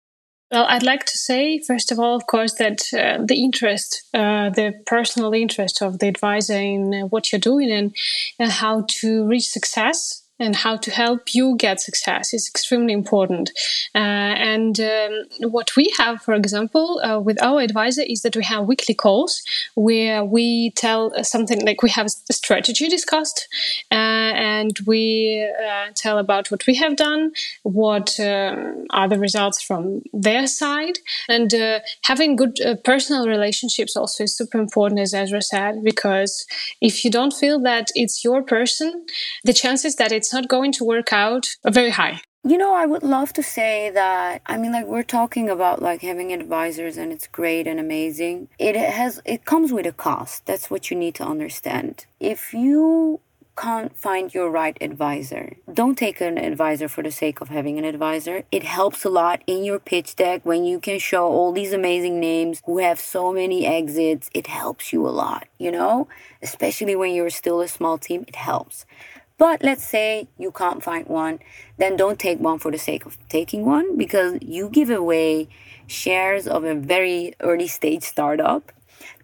Well, 0.49 0.65
I'd 0.69 0.83
like 0.83 1.05
to 1.05 1.17
say, 1.17 1.59
first 1.59 1.91
of 1.91 1.99
all, 1.99 2.15
of 2.15 2.27
course, 2.27 2.53
that 2.53 2.83
uh, 2.93 3.25
the 3.25 3.43
interest, 3.43 4.03
uh, 4.13 4.51
the 4.51 4.73
personal 4.85 5.33
interest 5.33 5.81
of 5.81 5.97
the 5.97 6.07
advisor 6.07 6.59
in 6.59 6.93
uh, 6.93 7.07
what 7.07 7.31
you're 7.31 7.39
doing 7.39 7.71
and, 7.71 7.95
and 8.37 8.51
how 8.51 8.85
to 9.01 9.27
reach 9.27 9.47
success 9.47 10.22
and 10.39 10.55
how 10.55 10.75
to 10.77 10.91
help 10.91 11.33
you 11.33 11.55
get 11.57 11.79
success 11.79 12.33
is 12.33 12.49
extremely 12.49 12.93
important. 12.93 13.51
Uh, 13.93 14.33
and 14.53 14.79
um, 14.79 15.23
what 15.51 15.75
we 15.75 15.93
have, 15.97 16.21
for 16.21 16.33
example, 16.33 16.99
uh, 17.03 17.19
with 17.19 17.41
our 17.41 17.61
advisor 17.61 18.01
is 18.01 18.21
that 18.23 18.35
we 18.35 18.43
have 18.43 18.65
weekly 18.65 18.95
calls 18.95 19.43
where 19.75 20.25
we 20.25 20.71
tell 20.71 21.11
something 21.23 21.63
like 21.65 21.83
we 21.83 21.89
have 21.89 22.07
a 22.07 22.33
strategy 22.33 22.87
discussed 22.87 23.47
uh, 23.91 23.93
and 23.93 24.79
we 24.87 25.47
uh, 25.67 25.87
tell 25.95 26.17
about 26.17 26.49
what 26.49 26.65
we 26.65 26.75
have 26.75 26.95
done, 26.95 27.31
what 27.61 28.19
um, 28.19 28.85
are 28.89 29.07
the 29.07 29.19
results 29.19 29.61
from 29.61 30.01
their 30.13 30.47
side, 30.47 30.97
and 31.29 31.53
uh, 31.53 31.79
having 32.03 32.35
good 32.35 32.59
uh, 32.61 32.75
personal 32.83 33.27
relationships 33.27 33.95
also 33.95 34.23
is 34.23 34.35
super 34.35 34.59
important, 34.59 34.99
as 34.99 35.13
Esra 35.13 35.43
said, 35.43 35.83
because 35.83 36.45
if 36.81 37.05
you 37.05 37.11
don't 37.11 37.33
feel 37.33 37.59
that 37.61 37.89
it's 37.95 38.23
your 38.23 38.41
person, 38.41 39.05
the 39.43 39.53
chances 39.53 39.95
that 39.97 40.11
it's 40.23 40.31
not 40.31 40.47
going 40.47 40.71
to 40.71 40.86
work 40.86 41.12
out 41.12 41.57
very 41.65 41.89
high. 41.89 42.21
You 42.45 42.57
know, 42.57 42.73
I 42.73 42.86
would 42.86 43.03
love 43.03 43.33
to 43.33 43.43
say 43.43 43.89
that. 43.89 44.41
I 44.45 44.55
mean, 44.57 44.71
like 44.71 44.86
we're 44.86 45.03
talking 45.19 45.49
about 45.49 45.81
like 45.81 46.01
having 46.01 46.31
advisors, 46.31 46.95
and 46.95 47.12
it's 47.12 47.27
great 47.27 47.67
and 47.67 47.77
amazing. 47.77 48.47
It 48.57 48.77
has, 48.77 49.21
it 49.25 49.43
comes 49.43 49.73
with 49.73 49.86
a 49.86 49.91
cost. 49.91 50.45
That's 50.45 50.69
what 50.71 50.89
you 50.89 50.95
need 50.95 51.15
to 51.15 51.25
understand. 51.25 52.05
If 52.21 52.53
you 52.53 53.19
can't 53.55 53.95
find 53.95 54.33
your 54.33 54.49
right 54.49 54.75
advisor. 54.81 55.57
Don't 55.71 55.95
take 55.95 56.19
an 56.21 56.39
advisor 56.39 56.88
for 56.88 57.03
the 57.03 57.12
sake 57.12 57.39
of 57.39 57.49
having 57.49 57.77
an 57.77 57.86
advisor. 57.86 58.43
It 58.51 58.63
helps 58.63 59.05
a 59.05 59.09
lot 59.09 59.43
in 59.45 59.63
your 59.63 59.77
pitch 59.77 60.15
deck 60.15 60.41
when 60.43 60.65
you 60.65 60.79
can 60.79 60.97
show 60.97 61.27
all 61.27 61.51
these 61.51 61.71
amazing 61.71 62.19
names 62.19 62.63
who 62.65 62.79
have 62.79 62.99
so 62.99 63.31
many 63.31 63.67
exits. 63.67 64.29
It 64.33 64.47
helps 64.47 64.91
you 64.91 65.07
a 65.07 65.13
lot, 65.23 65.47
you 65.59 65.71
know? 65.71 66.07
Especially 66.41 66.95
when 66.95 67.13
you're 67.13 67.29
still 67.29 67.62
a 67.62 67.67
small 67.67 67.99
team, 67.99 68.25
it 68.27 68.36
helps. 68.36 68.88
But 69.37 69.63
let's 69.63 69.83
say 69.83 70.27
you 70.37 70.51
can't 70.51 70.83
find 70.83 71.07
one, 71.07 71.39
then 71.77 71.97
don't 71.97 72.19
take 72.19 72.39
one 72.39 72.59
for 72.59 72.71
the 72.71 72.77
sake 72.77 73.05
of 73.05 73.17
taking 73.29 73.65
one 73.65 73.97
because 73.97 74.37
you 74.41 74.69
give 74.69 74.89
away 74.89 75.49
shares 75.87 76.47
of 76.47 76.63
a 76.63 76.75
very 76.75 77.33
early 77.39 77.67
stage 77.67 78.03
startup. 78.03 78.71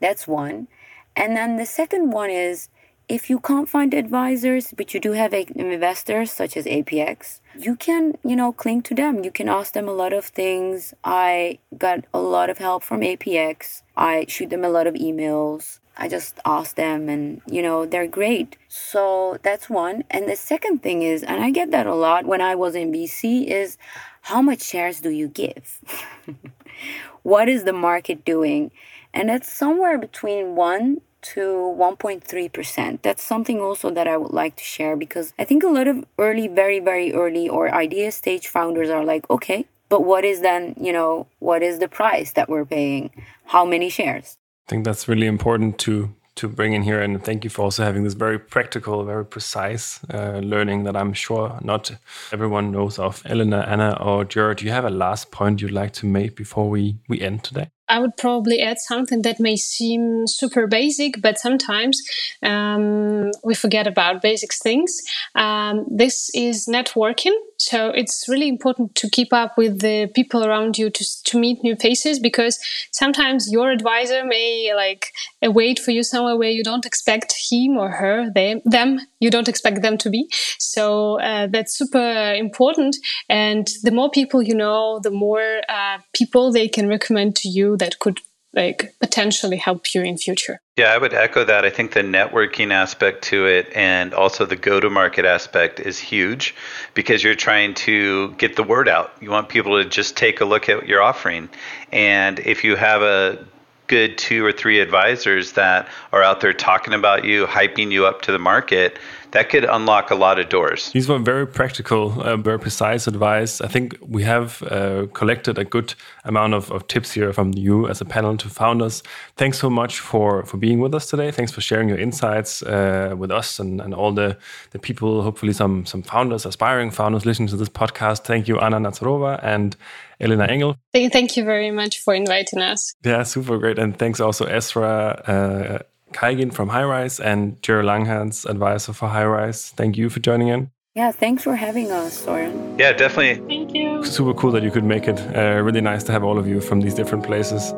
That's 0.02 0.28
one. 0.28 0.68
And 1.16 1.36
then 1.36 1.58
the 1.58 1.66
second 1.66 2.12
one 2.12 2.30
is 2.30 2.70
if 3.10 3.28
you 3.28 3.40
can't 3.40 3.68
find 3.68 3.94
advisors, 3.94 4.72
but 4.78 4.94
you 4.94 5.00
do 5.00 5.14
have 5.14 5.34
investors 5.34 6.32
such 6.32 6.56
as 6.56 6.66
APX, 6.66 7.40
you 7.58 7.76
can, 7.76 8.16
you 8.24 8.36
know, 8.36 8.52
cling 8.52 8.84
to 8.84 8.94
them. 8.94 9.24
You 9.24 9.32
can 9.32 9.50
ask 9.50 9.74
them 9.74 9.90
a 9.90 9.94
lot 9.94 10.14
of 10.14 10.26
things. 10.26 10.94
I 11.04 11.58
got 11.76 12.06
a 12.14 12.20
lot 12.20 12.52
of 12.52 12.60
help 12.60 12.84
from 12.84 13.02
APX. 13.02 13.82
I 13.98 14.26
shoot 14.28 14.52
them 14.52 14.64
a 14.64 14.70
lot 14.70 14.86
of 14.86 14.94
emails. 14.94 15.80
I 16.00 16.08
just 16.08 16.40
ask 16.46 16.76
them 16.76 17.10
and 17.10 17.42
you 17.46 17.62
know 17.62 17.86
they're 17.86 18.08
great. 18.08 18.58
So 18.68 19.38
that's 19.44 19.70
one. 19.70 20.06
And 20.10 20.28
the 20.30 20.36
second 20.36 20.82
thing 20.82 21.04
is 21.04 21.24
and 21.24 21.44
I 21.44 21.52
get 21.52 21.72
that 21.72 21.86
a 21.86 21.94
lot 21.94 22.26
when 22.26 22.42
I 22.42 22.56
was 22.56 22.74
in 22.74 22.92
BC 22.92 23.48
is 23.48 23.78
how 24.22 24.42
much 24.42 24.62
shares 24.62 25.02
do 25.02 25.10
you 25.10 25.28
give? 25.28 25.80
what 27.24 27.50
is 27.50 27.66
the 27.66 27.74
market 27.74 28.26
doing? 28.26 28.72
And 29.14 29.30
it's 29.30 29.52
somewhere 29.52 29.98
between 29.98 30.56
1 30.56 31.02
to 31.22 31.76
1.3%. 31.78 33.02
That's 33.02 33.24
something 33.24 33.60
also 33.60 33.90
that 33.92 34.08
I 34.08 34.18
would 34.18 34.32
like 34.32 34.56
to 34.58 34.64
share 34.64 34.96
because 34.96 35.34
I 35.38 35.44
think 35.44 35.64
a 35.64 35.68
lot 35.68 35.88
of 35.88 36.06
early, 36.18 36.48
very, 36.48 36.80
very 36.80 37.14
early 37.14 37.50
or 37.50 37.74
idea 37.74 38.12
stage 38.12 38.48
founders 38.48 38.90
are 38.90 39.04
like, 39.04 39.30
okay, 39.30 39.66
but 39.90 40.04
what 40.04 40.24
is 40.24 40.42
then, 40.42 40.76
you 40.80 40.94
know, 40.94 41.28
what 41.40 41.64
is 41.64 41.80
the 41.80 41.88
price 41.88 42.34
that 42.34 42.50
we're 42.50 42.66
paying? 42.66 43.10
How 43.46 43.66
many 43.66 43.90
shares? 43.90 44.38
I 44.70 44.72
think 44.72 44.86
that's 44.86 45.08
really 45.08 45.26
important 45.26 45.80
to 45.80 46.14
to 46.36 46.48
bring 46.48 46.74
in 46.74 46.84
here. 46.84 47.02
And 47.02 47.22
thank 47.24 47.44
you 47.44 47.50
for 47.50 47.64
also 47.64 47.84
having 47.84 48.04
this 48.04 48.14
very 48.14 48.38
practical, 48.38 49.04
very 49.04 49.26
precise 49.26 50.00
uh, 50.14 50.40
learning 50.44 50.84
that 50.84 50.96
I'm 50.96 51.12
sure 51.12 51.60
not 51.62 51.92
everyone 52.32 52.72
knows 52.72 53.00
of. 53.00 53.24
Elena, 53.26 53.66
Anna, 53.68 53.98
or 54.00 54.24
Jared, 54.24 54.60
do 54.60 54.66
you 54.66 54.72
have 54.72 54.86
a 54.86 54.90
last 54.90 55.32
point 55.32 55.60
you'd 55.60 55.72
like 55.72 55.92
to 55.94 56.06
make 56.06 56.36
before 56.36 56.70
we, 56.70 56.98
we 57.10 57.20
end 57.20 57.44
today? 57.44 57.72
I 57.90 58.00
would 58.00 58.16
probably 58.18 58.62
add 58.62 58.80
something 58.80 59.24
that 59.24 59.40
may 59.40 59.56
seem 59.56 60.28
super 60.28 60.68
basic, 60.68 61.22
but 61.22 61.40
sometimes 61.40 62.02
um, 62.44 63.32
we 63.44 63.56
forget 63.56 63.88
about 63.88 64.22
basic 64.22 64.54
things. 64.54 65.02
Um, 65.36 65.86
this 65.90 66.30
is 66.34 66.68
networking. 66.68 67.34
So 67.58 67.90
it's 67.90 68.26
really 68.30 68.48
important 68.48 68.96
to 68.96 69.10
keep 69.10 69.34
up 69.34 69.58
with 69.58 69.82
the 69.82 70.10
people 70.16 70.46
around 70.46 70.78
you 70.78 70.90
to, 70.90 71.24
to 71.26 71.38
meet 71.38 71.62
new 71.62 71.76
faces 71.76 72.18
because 72.18 72.58
sometimes 72.92 73.52
your 73.52 73.70
advisor 73.70 74.24
may 74.24 74.72
like 74.74 75.12
wait 75.42 75.78
for 75.78 75.92
you 75.92 76.04
somewhere 76.04 76.38
where 76.38 76.50
you 76.50 76.64
don't 76.64 76.86
expect 76.86 77.36
him 77.52 77.78
or 77.78 77.90
her, 77.90 78.30
them, 78.34 78.62
them 78.64 79.00
you 79.20 79.30
don't 79.30 79.50
expect 79.50 79.82
them 79.82 79.98
to 79.98 80.10
be. 80.10 80.30
So 80.58 81.20
uh, 81.20 81.48
that's 81.48 81.78
super 81.78 82.34
important. 82.34 82.96
And 83.28 83.68
the 83.84 83.92
more 83.92 84.10
people 84.10 84.42
you 84.42 84.56
know, 84.56 85.00
the 85.00 85.12
more 85.12 85.62
uh, 85.68 85.98
people 86.14 86.54
they 86.54 86.70
can 86.70 86.88
recommend 86.88 87.36
to 87.38 87.50
you 87.50 87.76
that 87.80 88.00
could 88.00 88.20
like 88.54 88.96
potentially 89.00 89.58
help 89.58 89.94
you 89.94 90.02
in 90.02 90.18
future. 90.18 90.60
Yeah, 90.76 90.94
I 90.94 90.98
would 90.98 91.14
echo 91.14 91.44
that. 91.44 91.66
I 91.66 91.70
think 91.70 91.94
the 91.94 92.02
networking 92.02 92.72
aspect 92.72 93.24
to 93.26 93.46
it 93.46 93.72
and 93.76 94.14
also 94.14 94.46
the 94.46 94.56
go 94.56 94.80
to 94.80 94.90
market 94.90 95.26
aspect 95.26 95.80
is 95.80 96.00
huge 96.00 96.56
because 96.94 97.24
you're 97.24 97.36
trying 97.36 97.76
to 97.76 98.32
get 98.34 98.56
the 98.56 98.64
word 98.64 98.88
out. 98.88 99.14
You 99.22 99.30
want 99.30 99.50
people 99.50 99.82
to 99.82 99.88
just 99.88 100.18
take 100.18 100.42
a 100.42 100.46
look 100.46 100.68
at 100.68 100.88
your 100.88 101.02
offering. 101.02 101.50
And 101.92 102.40
if 102.40 102.64
you 102.64 102.76
have 102.76 103.02
a 103.02 103.46
good 103.90 104.18
two 104.18 104.46
or 104.46 104.54
three 104.54 104.80
advisors 104.80 105.54
that 105.54 105.88
are 106.14 106.24
out 106.24 106.40
there 106.40 106.54
talking 106.54 106.94
about 106.94 107.26
you, 107.26 107.46
hyping 107.46 107.92
you 107.92 108.06
up 108.06 108.22
to 108.22 108.32
the 108.32 108.40
market, 108.40 108.98
that 109.32 109.50
could 109.50 109.66
unlock 109.66 110.10
a 110.10 110.16
lot 110.16 110.40
of 110.40 110.50
doors. 110.50 110.92
These 110.92 111.08
were 111.08 111.20
very 111.20 111.46
practical, 111.46 112.20
uh, 112.22 112.38
very 112.38 112.60
precise 112.60 113.06
advice. 113.08 113.62
I 113.62 113.68
think 113.68 113.98
we 114.02 114.24
have 114.24 114.64
uh, 114.64 115.08
collected 115.14 115.58
a 115.60 115.66
good 115.66 115.94
amount 116.24 116.54
of, 116.54 116.72
of, 116.72 116.88
tips 116.88 117.12
here 117.12 117.32
from 117.34 117.54
you 117.54 117.88
as 117.88 118.02
a 118.02 118.06
panel 118.06 118.36
to 118.38 118.50
founders. 118.50 119.04
Thanks 119.36 119.60
so 119.60 119.70
much 119.70 120.00
for, 120.00 120.44
for 120.46 120.58
being 120.58 120.80
with 120.80 120.96
us 120.96 121.06
today. 121.06 121.30
Thanks 121.32 121.52
for 121.52 121.62
sharing 121.62 121.90
your 121.90 122.00
insights 122.00 122.64
uh, 122.64 123.14
with 123.18 123.32
us 123.32 123.60
and, 123.60 123.82
and 123.82 123.94
all 123.94 124.12
the, 124.12 124.38
the 124.72 124.80
people, 124.80 125.22
hopefully 125.22 125.54
some, 125.54 125.86
some 125.86 126.02
founders, 126.02 126.46
aspiring 126.46 126.90
founders 126.90 127.26
listening 127.26 127.50
to 127.50 127.58
this 127.58 127.70
podcast. 127.70 128.24
Thank 128.24 128.48
you, 128.48 128.60
Anna 128.60 128.78
Nazarova 128.80 129.40
and 129.44 129.76
Elena 130.20 130.46
Engel. 130.46 130.76
Thank 130.94 131.38
you 131.38 131.44
very 131.44 131.72
much 131.72 132.00
for 132.00 132.14
inviting 132.14 132.62
us. 132.62 132.94
Yeah, 133.04 133.24
super 133.24 133.58
great. 133.58 133.80
And 133.80 133.98
thanks 133.98 134.20
also, 134.20 134.46
Esra. 134.46 135.28
Uh, 135.28 135.80
Kaygin 136.14 136.52
from 136.52 136.70
Hirize 136.70 137.20
and 137.24 137.62
Jerry 137.62 137.84
Langhans, 137.84 138.46
advisor 138.50 138.94
for 138.94 139.10
Hirize. 139.10 139.72
Thank 139.72 139.98
you 139.98 140.10
for 140.10 140.20
joining 140.20 140.48
in. 140.48 140.72
Yeah, 140.96 141.12
thanks 141.12 141.44
for 141.44 141.56
having 141.56 141.92
us, 141.92 142.18
Soren. 142.26 142.78
Yeah, 142.80 142.94
definitely. 142.94 143.46
Thank 143.48 143.76
you. 143.76 144.04
Super 144.04 144.34
cool 144.34 144.52
that 144.52 144.64
you 144.64 144.72
could 144.72 144.84
make 144.84 145.08
it. 145.08 145.20
Uh, 145.36 145.62
really 145.62 145.82
nice 145.82 146.04
to 146.06 146.12
have 146.12 146.24
all 146.24 146.38
of 146.38 146.48
you 146.48 146.60
from 146.62 146.82
these 146.82 146.96
different 146.96 147.24
places. 147.24 147.74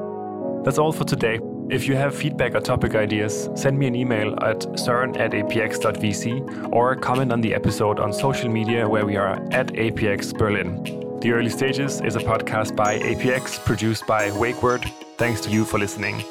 That's 0.64 0.78
all 0.78 0.92
for 0.92 1.04
today. 1.04 1.40
If 1.70 1.88
you 1.88 1.96
have 1.96 2.16
feedback 2.16 2.56
or 2.56 2.62
topic 2.62 2.96
ideas, 2.96 3.50
send 3.56 3.78
me 3.78 3.88
an 3.88 3.96
email 3.96 4.36
at 4.42 4.66
soren 4.80 5.16
at 5.18 5.32
apx.vc 5.32 6.74
or 6.74 6.96
comment 6.96 7.32
on 7.32 7.42
the 7.42 7.54
episode 7.54 8.00
on 8.00 8.14
social 8.14 8.50
media 8.50 8.88
where 8.88 9.06
we 9.06 9.18
are 9.18 9.36
at 9.52 9.68
APX 9.68 10.38
Berlin. 10.38 11.01
The 11.22 11.34
Early 11.34 11.52
Stages 11.52 12.02
is 12.02 12.16
a 12.16 12.20
podcast 12.20 12.76
by 12.76 12.98
APX 12.98 13.64
produced 13.64 14.08
by 14.08 14.32
WakeWord. 14.32 14.92
Thanks 15.18 15.40
to 15.42 15.52
you 15.52 15.66
for 15.66 15.78
listening. 15.78 16.24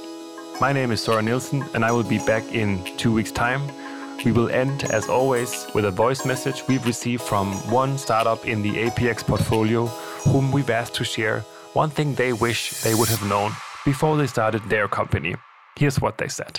My 0.61 0.73
name 0.73 0.91
is 0.91 1.01
Soren 1.01 1.27
Nielsen, 1.27 1.65
and 1.75 1.85
I 1.85 1.93
will 1.93 2.03
be 2.03 2.19
back 2.19 2.53
in 2.53 2.85
two 2.97 3.13
weeks' 3.13 3.31
time. 3.31 3.71
We 4.25 4.33
will 4.33 4.49
end, 4.49 4.83
as 4.91 5.09
always, 5.09 5.65
with 5.77 5.85
a 5.85 5.93
voice 5.93 6.27
message 6.27 6.65
we've 6.67 6.85
received 6.85 7.23
from 7.23 7.53
one 7.71 7.99
startup 7.99 8.45
in 8.49 8.63
the 8.63 8.73
APX 8.91 9.25
portfolio 9.25 9.87
whom 10.27 10.51
we've 10.51 10.71
asked 10.71 10.95
to 10.97 11.05
share 11.05 11.43
one 11.73 11.91
thing 11.91 12.17
they 12.17 12.33
wish 12.33 12.83
they 12.83 12.97
would 12.97 13.09
have 13.11 13.25
known 13.29 13.53
before 13.85 14.17
they 14.17 14.27
started 14.27 14.63
their 14.69 14.89
company. 14.89 15.37
Here's 15.79 16.01
what 16.01 16.19
they 16.19 16.27
said. 16.27 16.59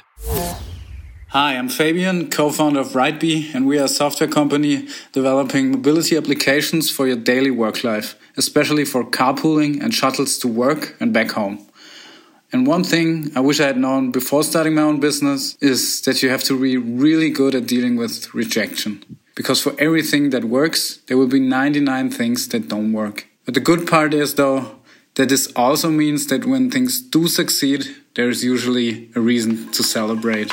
Hi, 1.33 1.55
I'm 1.55 1.69
Fabian, 1.69 2.29
co-founder 2.29 2.81
of 2.81 2.87
Rightbee, 2.87 3.55
and 3.55 3.65
we 3.65 3.79
are 3.79 3.85
a 3.85 3.87
software 3.87 4.29
company 4.29 4.89
developing 5.13 5.71
mobility 5.71 6.17
applications 6.17 6.89
for 6.91 7.07
your 7.07 7.15
daily 7.15 7.51
work 7.51 7.85
life, 7.85 8.15
especially 8.37 8.85
for 8.85 9.03
carpooling 9.03 9.81
and 9.81 9.93
shuttles 9.93 10.37
to 10.39 10.47
work 10.47 10.95
and 10.99 11.13
back 11.13 11.31
home. 11.31 11.67
And 12.53 12.67
one 12.67 12.83
thing 12.83 13.31
I 13.35 13.39
wish 13.39 13.59
I 13.59 13.67
had 13.67 13.77
known 13.77 14.11
before 14.11 14.43
starting 14.43 14.75
my 14.75 14.81
own 14.81 14.99
business 14.99 15.55
is 15.61 16.01
that 16.01 16.21
you 16.21 16.29
have 16.29 16.43
to 16.43 16.59
be 16.59 16.75
really 16.77 17.29
good 17.29 17.55
at 17.55 17.65
dealing 17.65 17.95
with 17.95 18.33
rejection. 18.33 19.03
Because 19.35 19.61
for 19.61 19.73
everything 19.79 20.31
that 20.31 20.43
works, 20.43 20.97
there 21.07 21.17
will 21.17 21.27
be 21.27 21.39
99 21.39 22.11
things 22.11 22.47
that 22.49 22.67
don't 22.67 22.91
work. 22.91 23.27
But 23.45 23.53
the 23.53 23.61
good 23.61 23.87
part 23.87 24.13
is, 24.13 24.35
though, 24.35 24.75
that 25.15 25.29
this 25.29 25.51
also 25.55 25.89
means 25.89 26.27
that 26.27 26.45
when 26.45 26.69
things 26.69 27.01
do 27.01 27.27
succeed, 27.27 27.85
there 28.15 28.29
is 28.29 28.43
usually 28.43 29.09
a 29.15 29.21
reason 29.21 29.71
to 29.71 29.83
celebrate. 29.83 30.51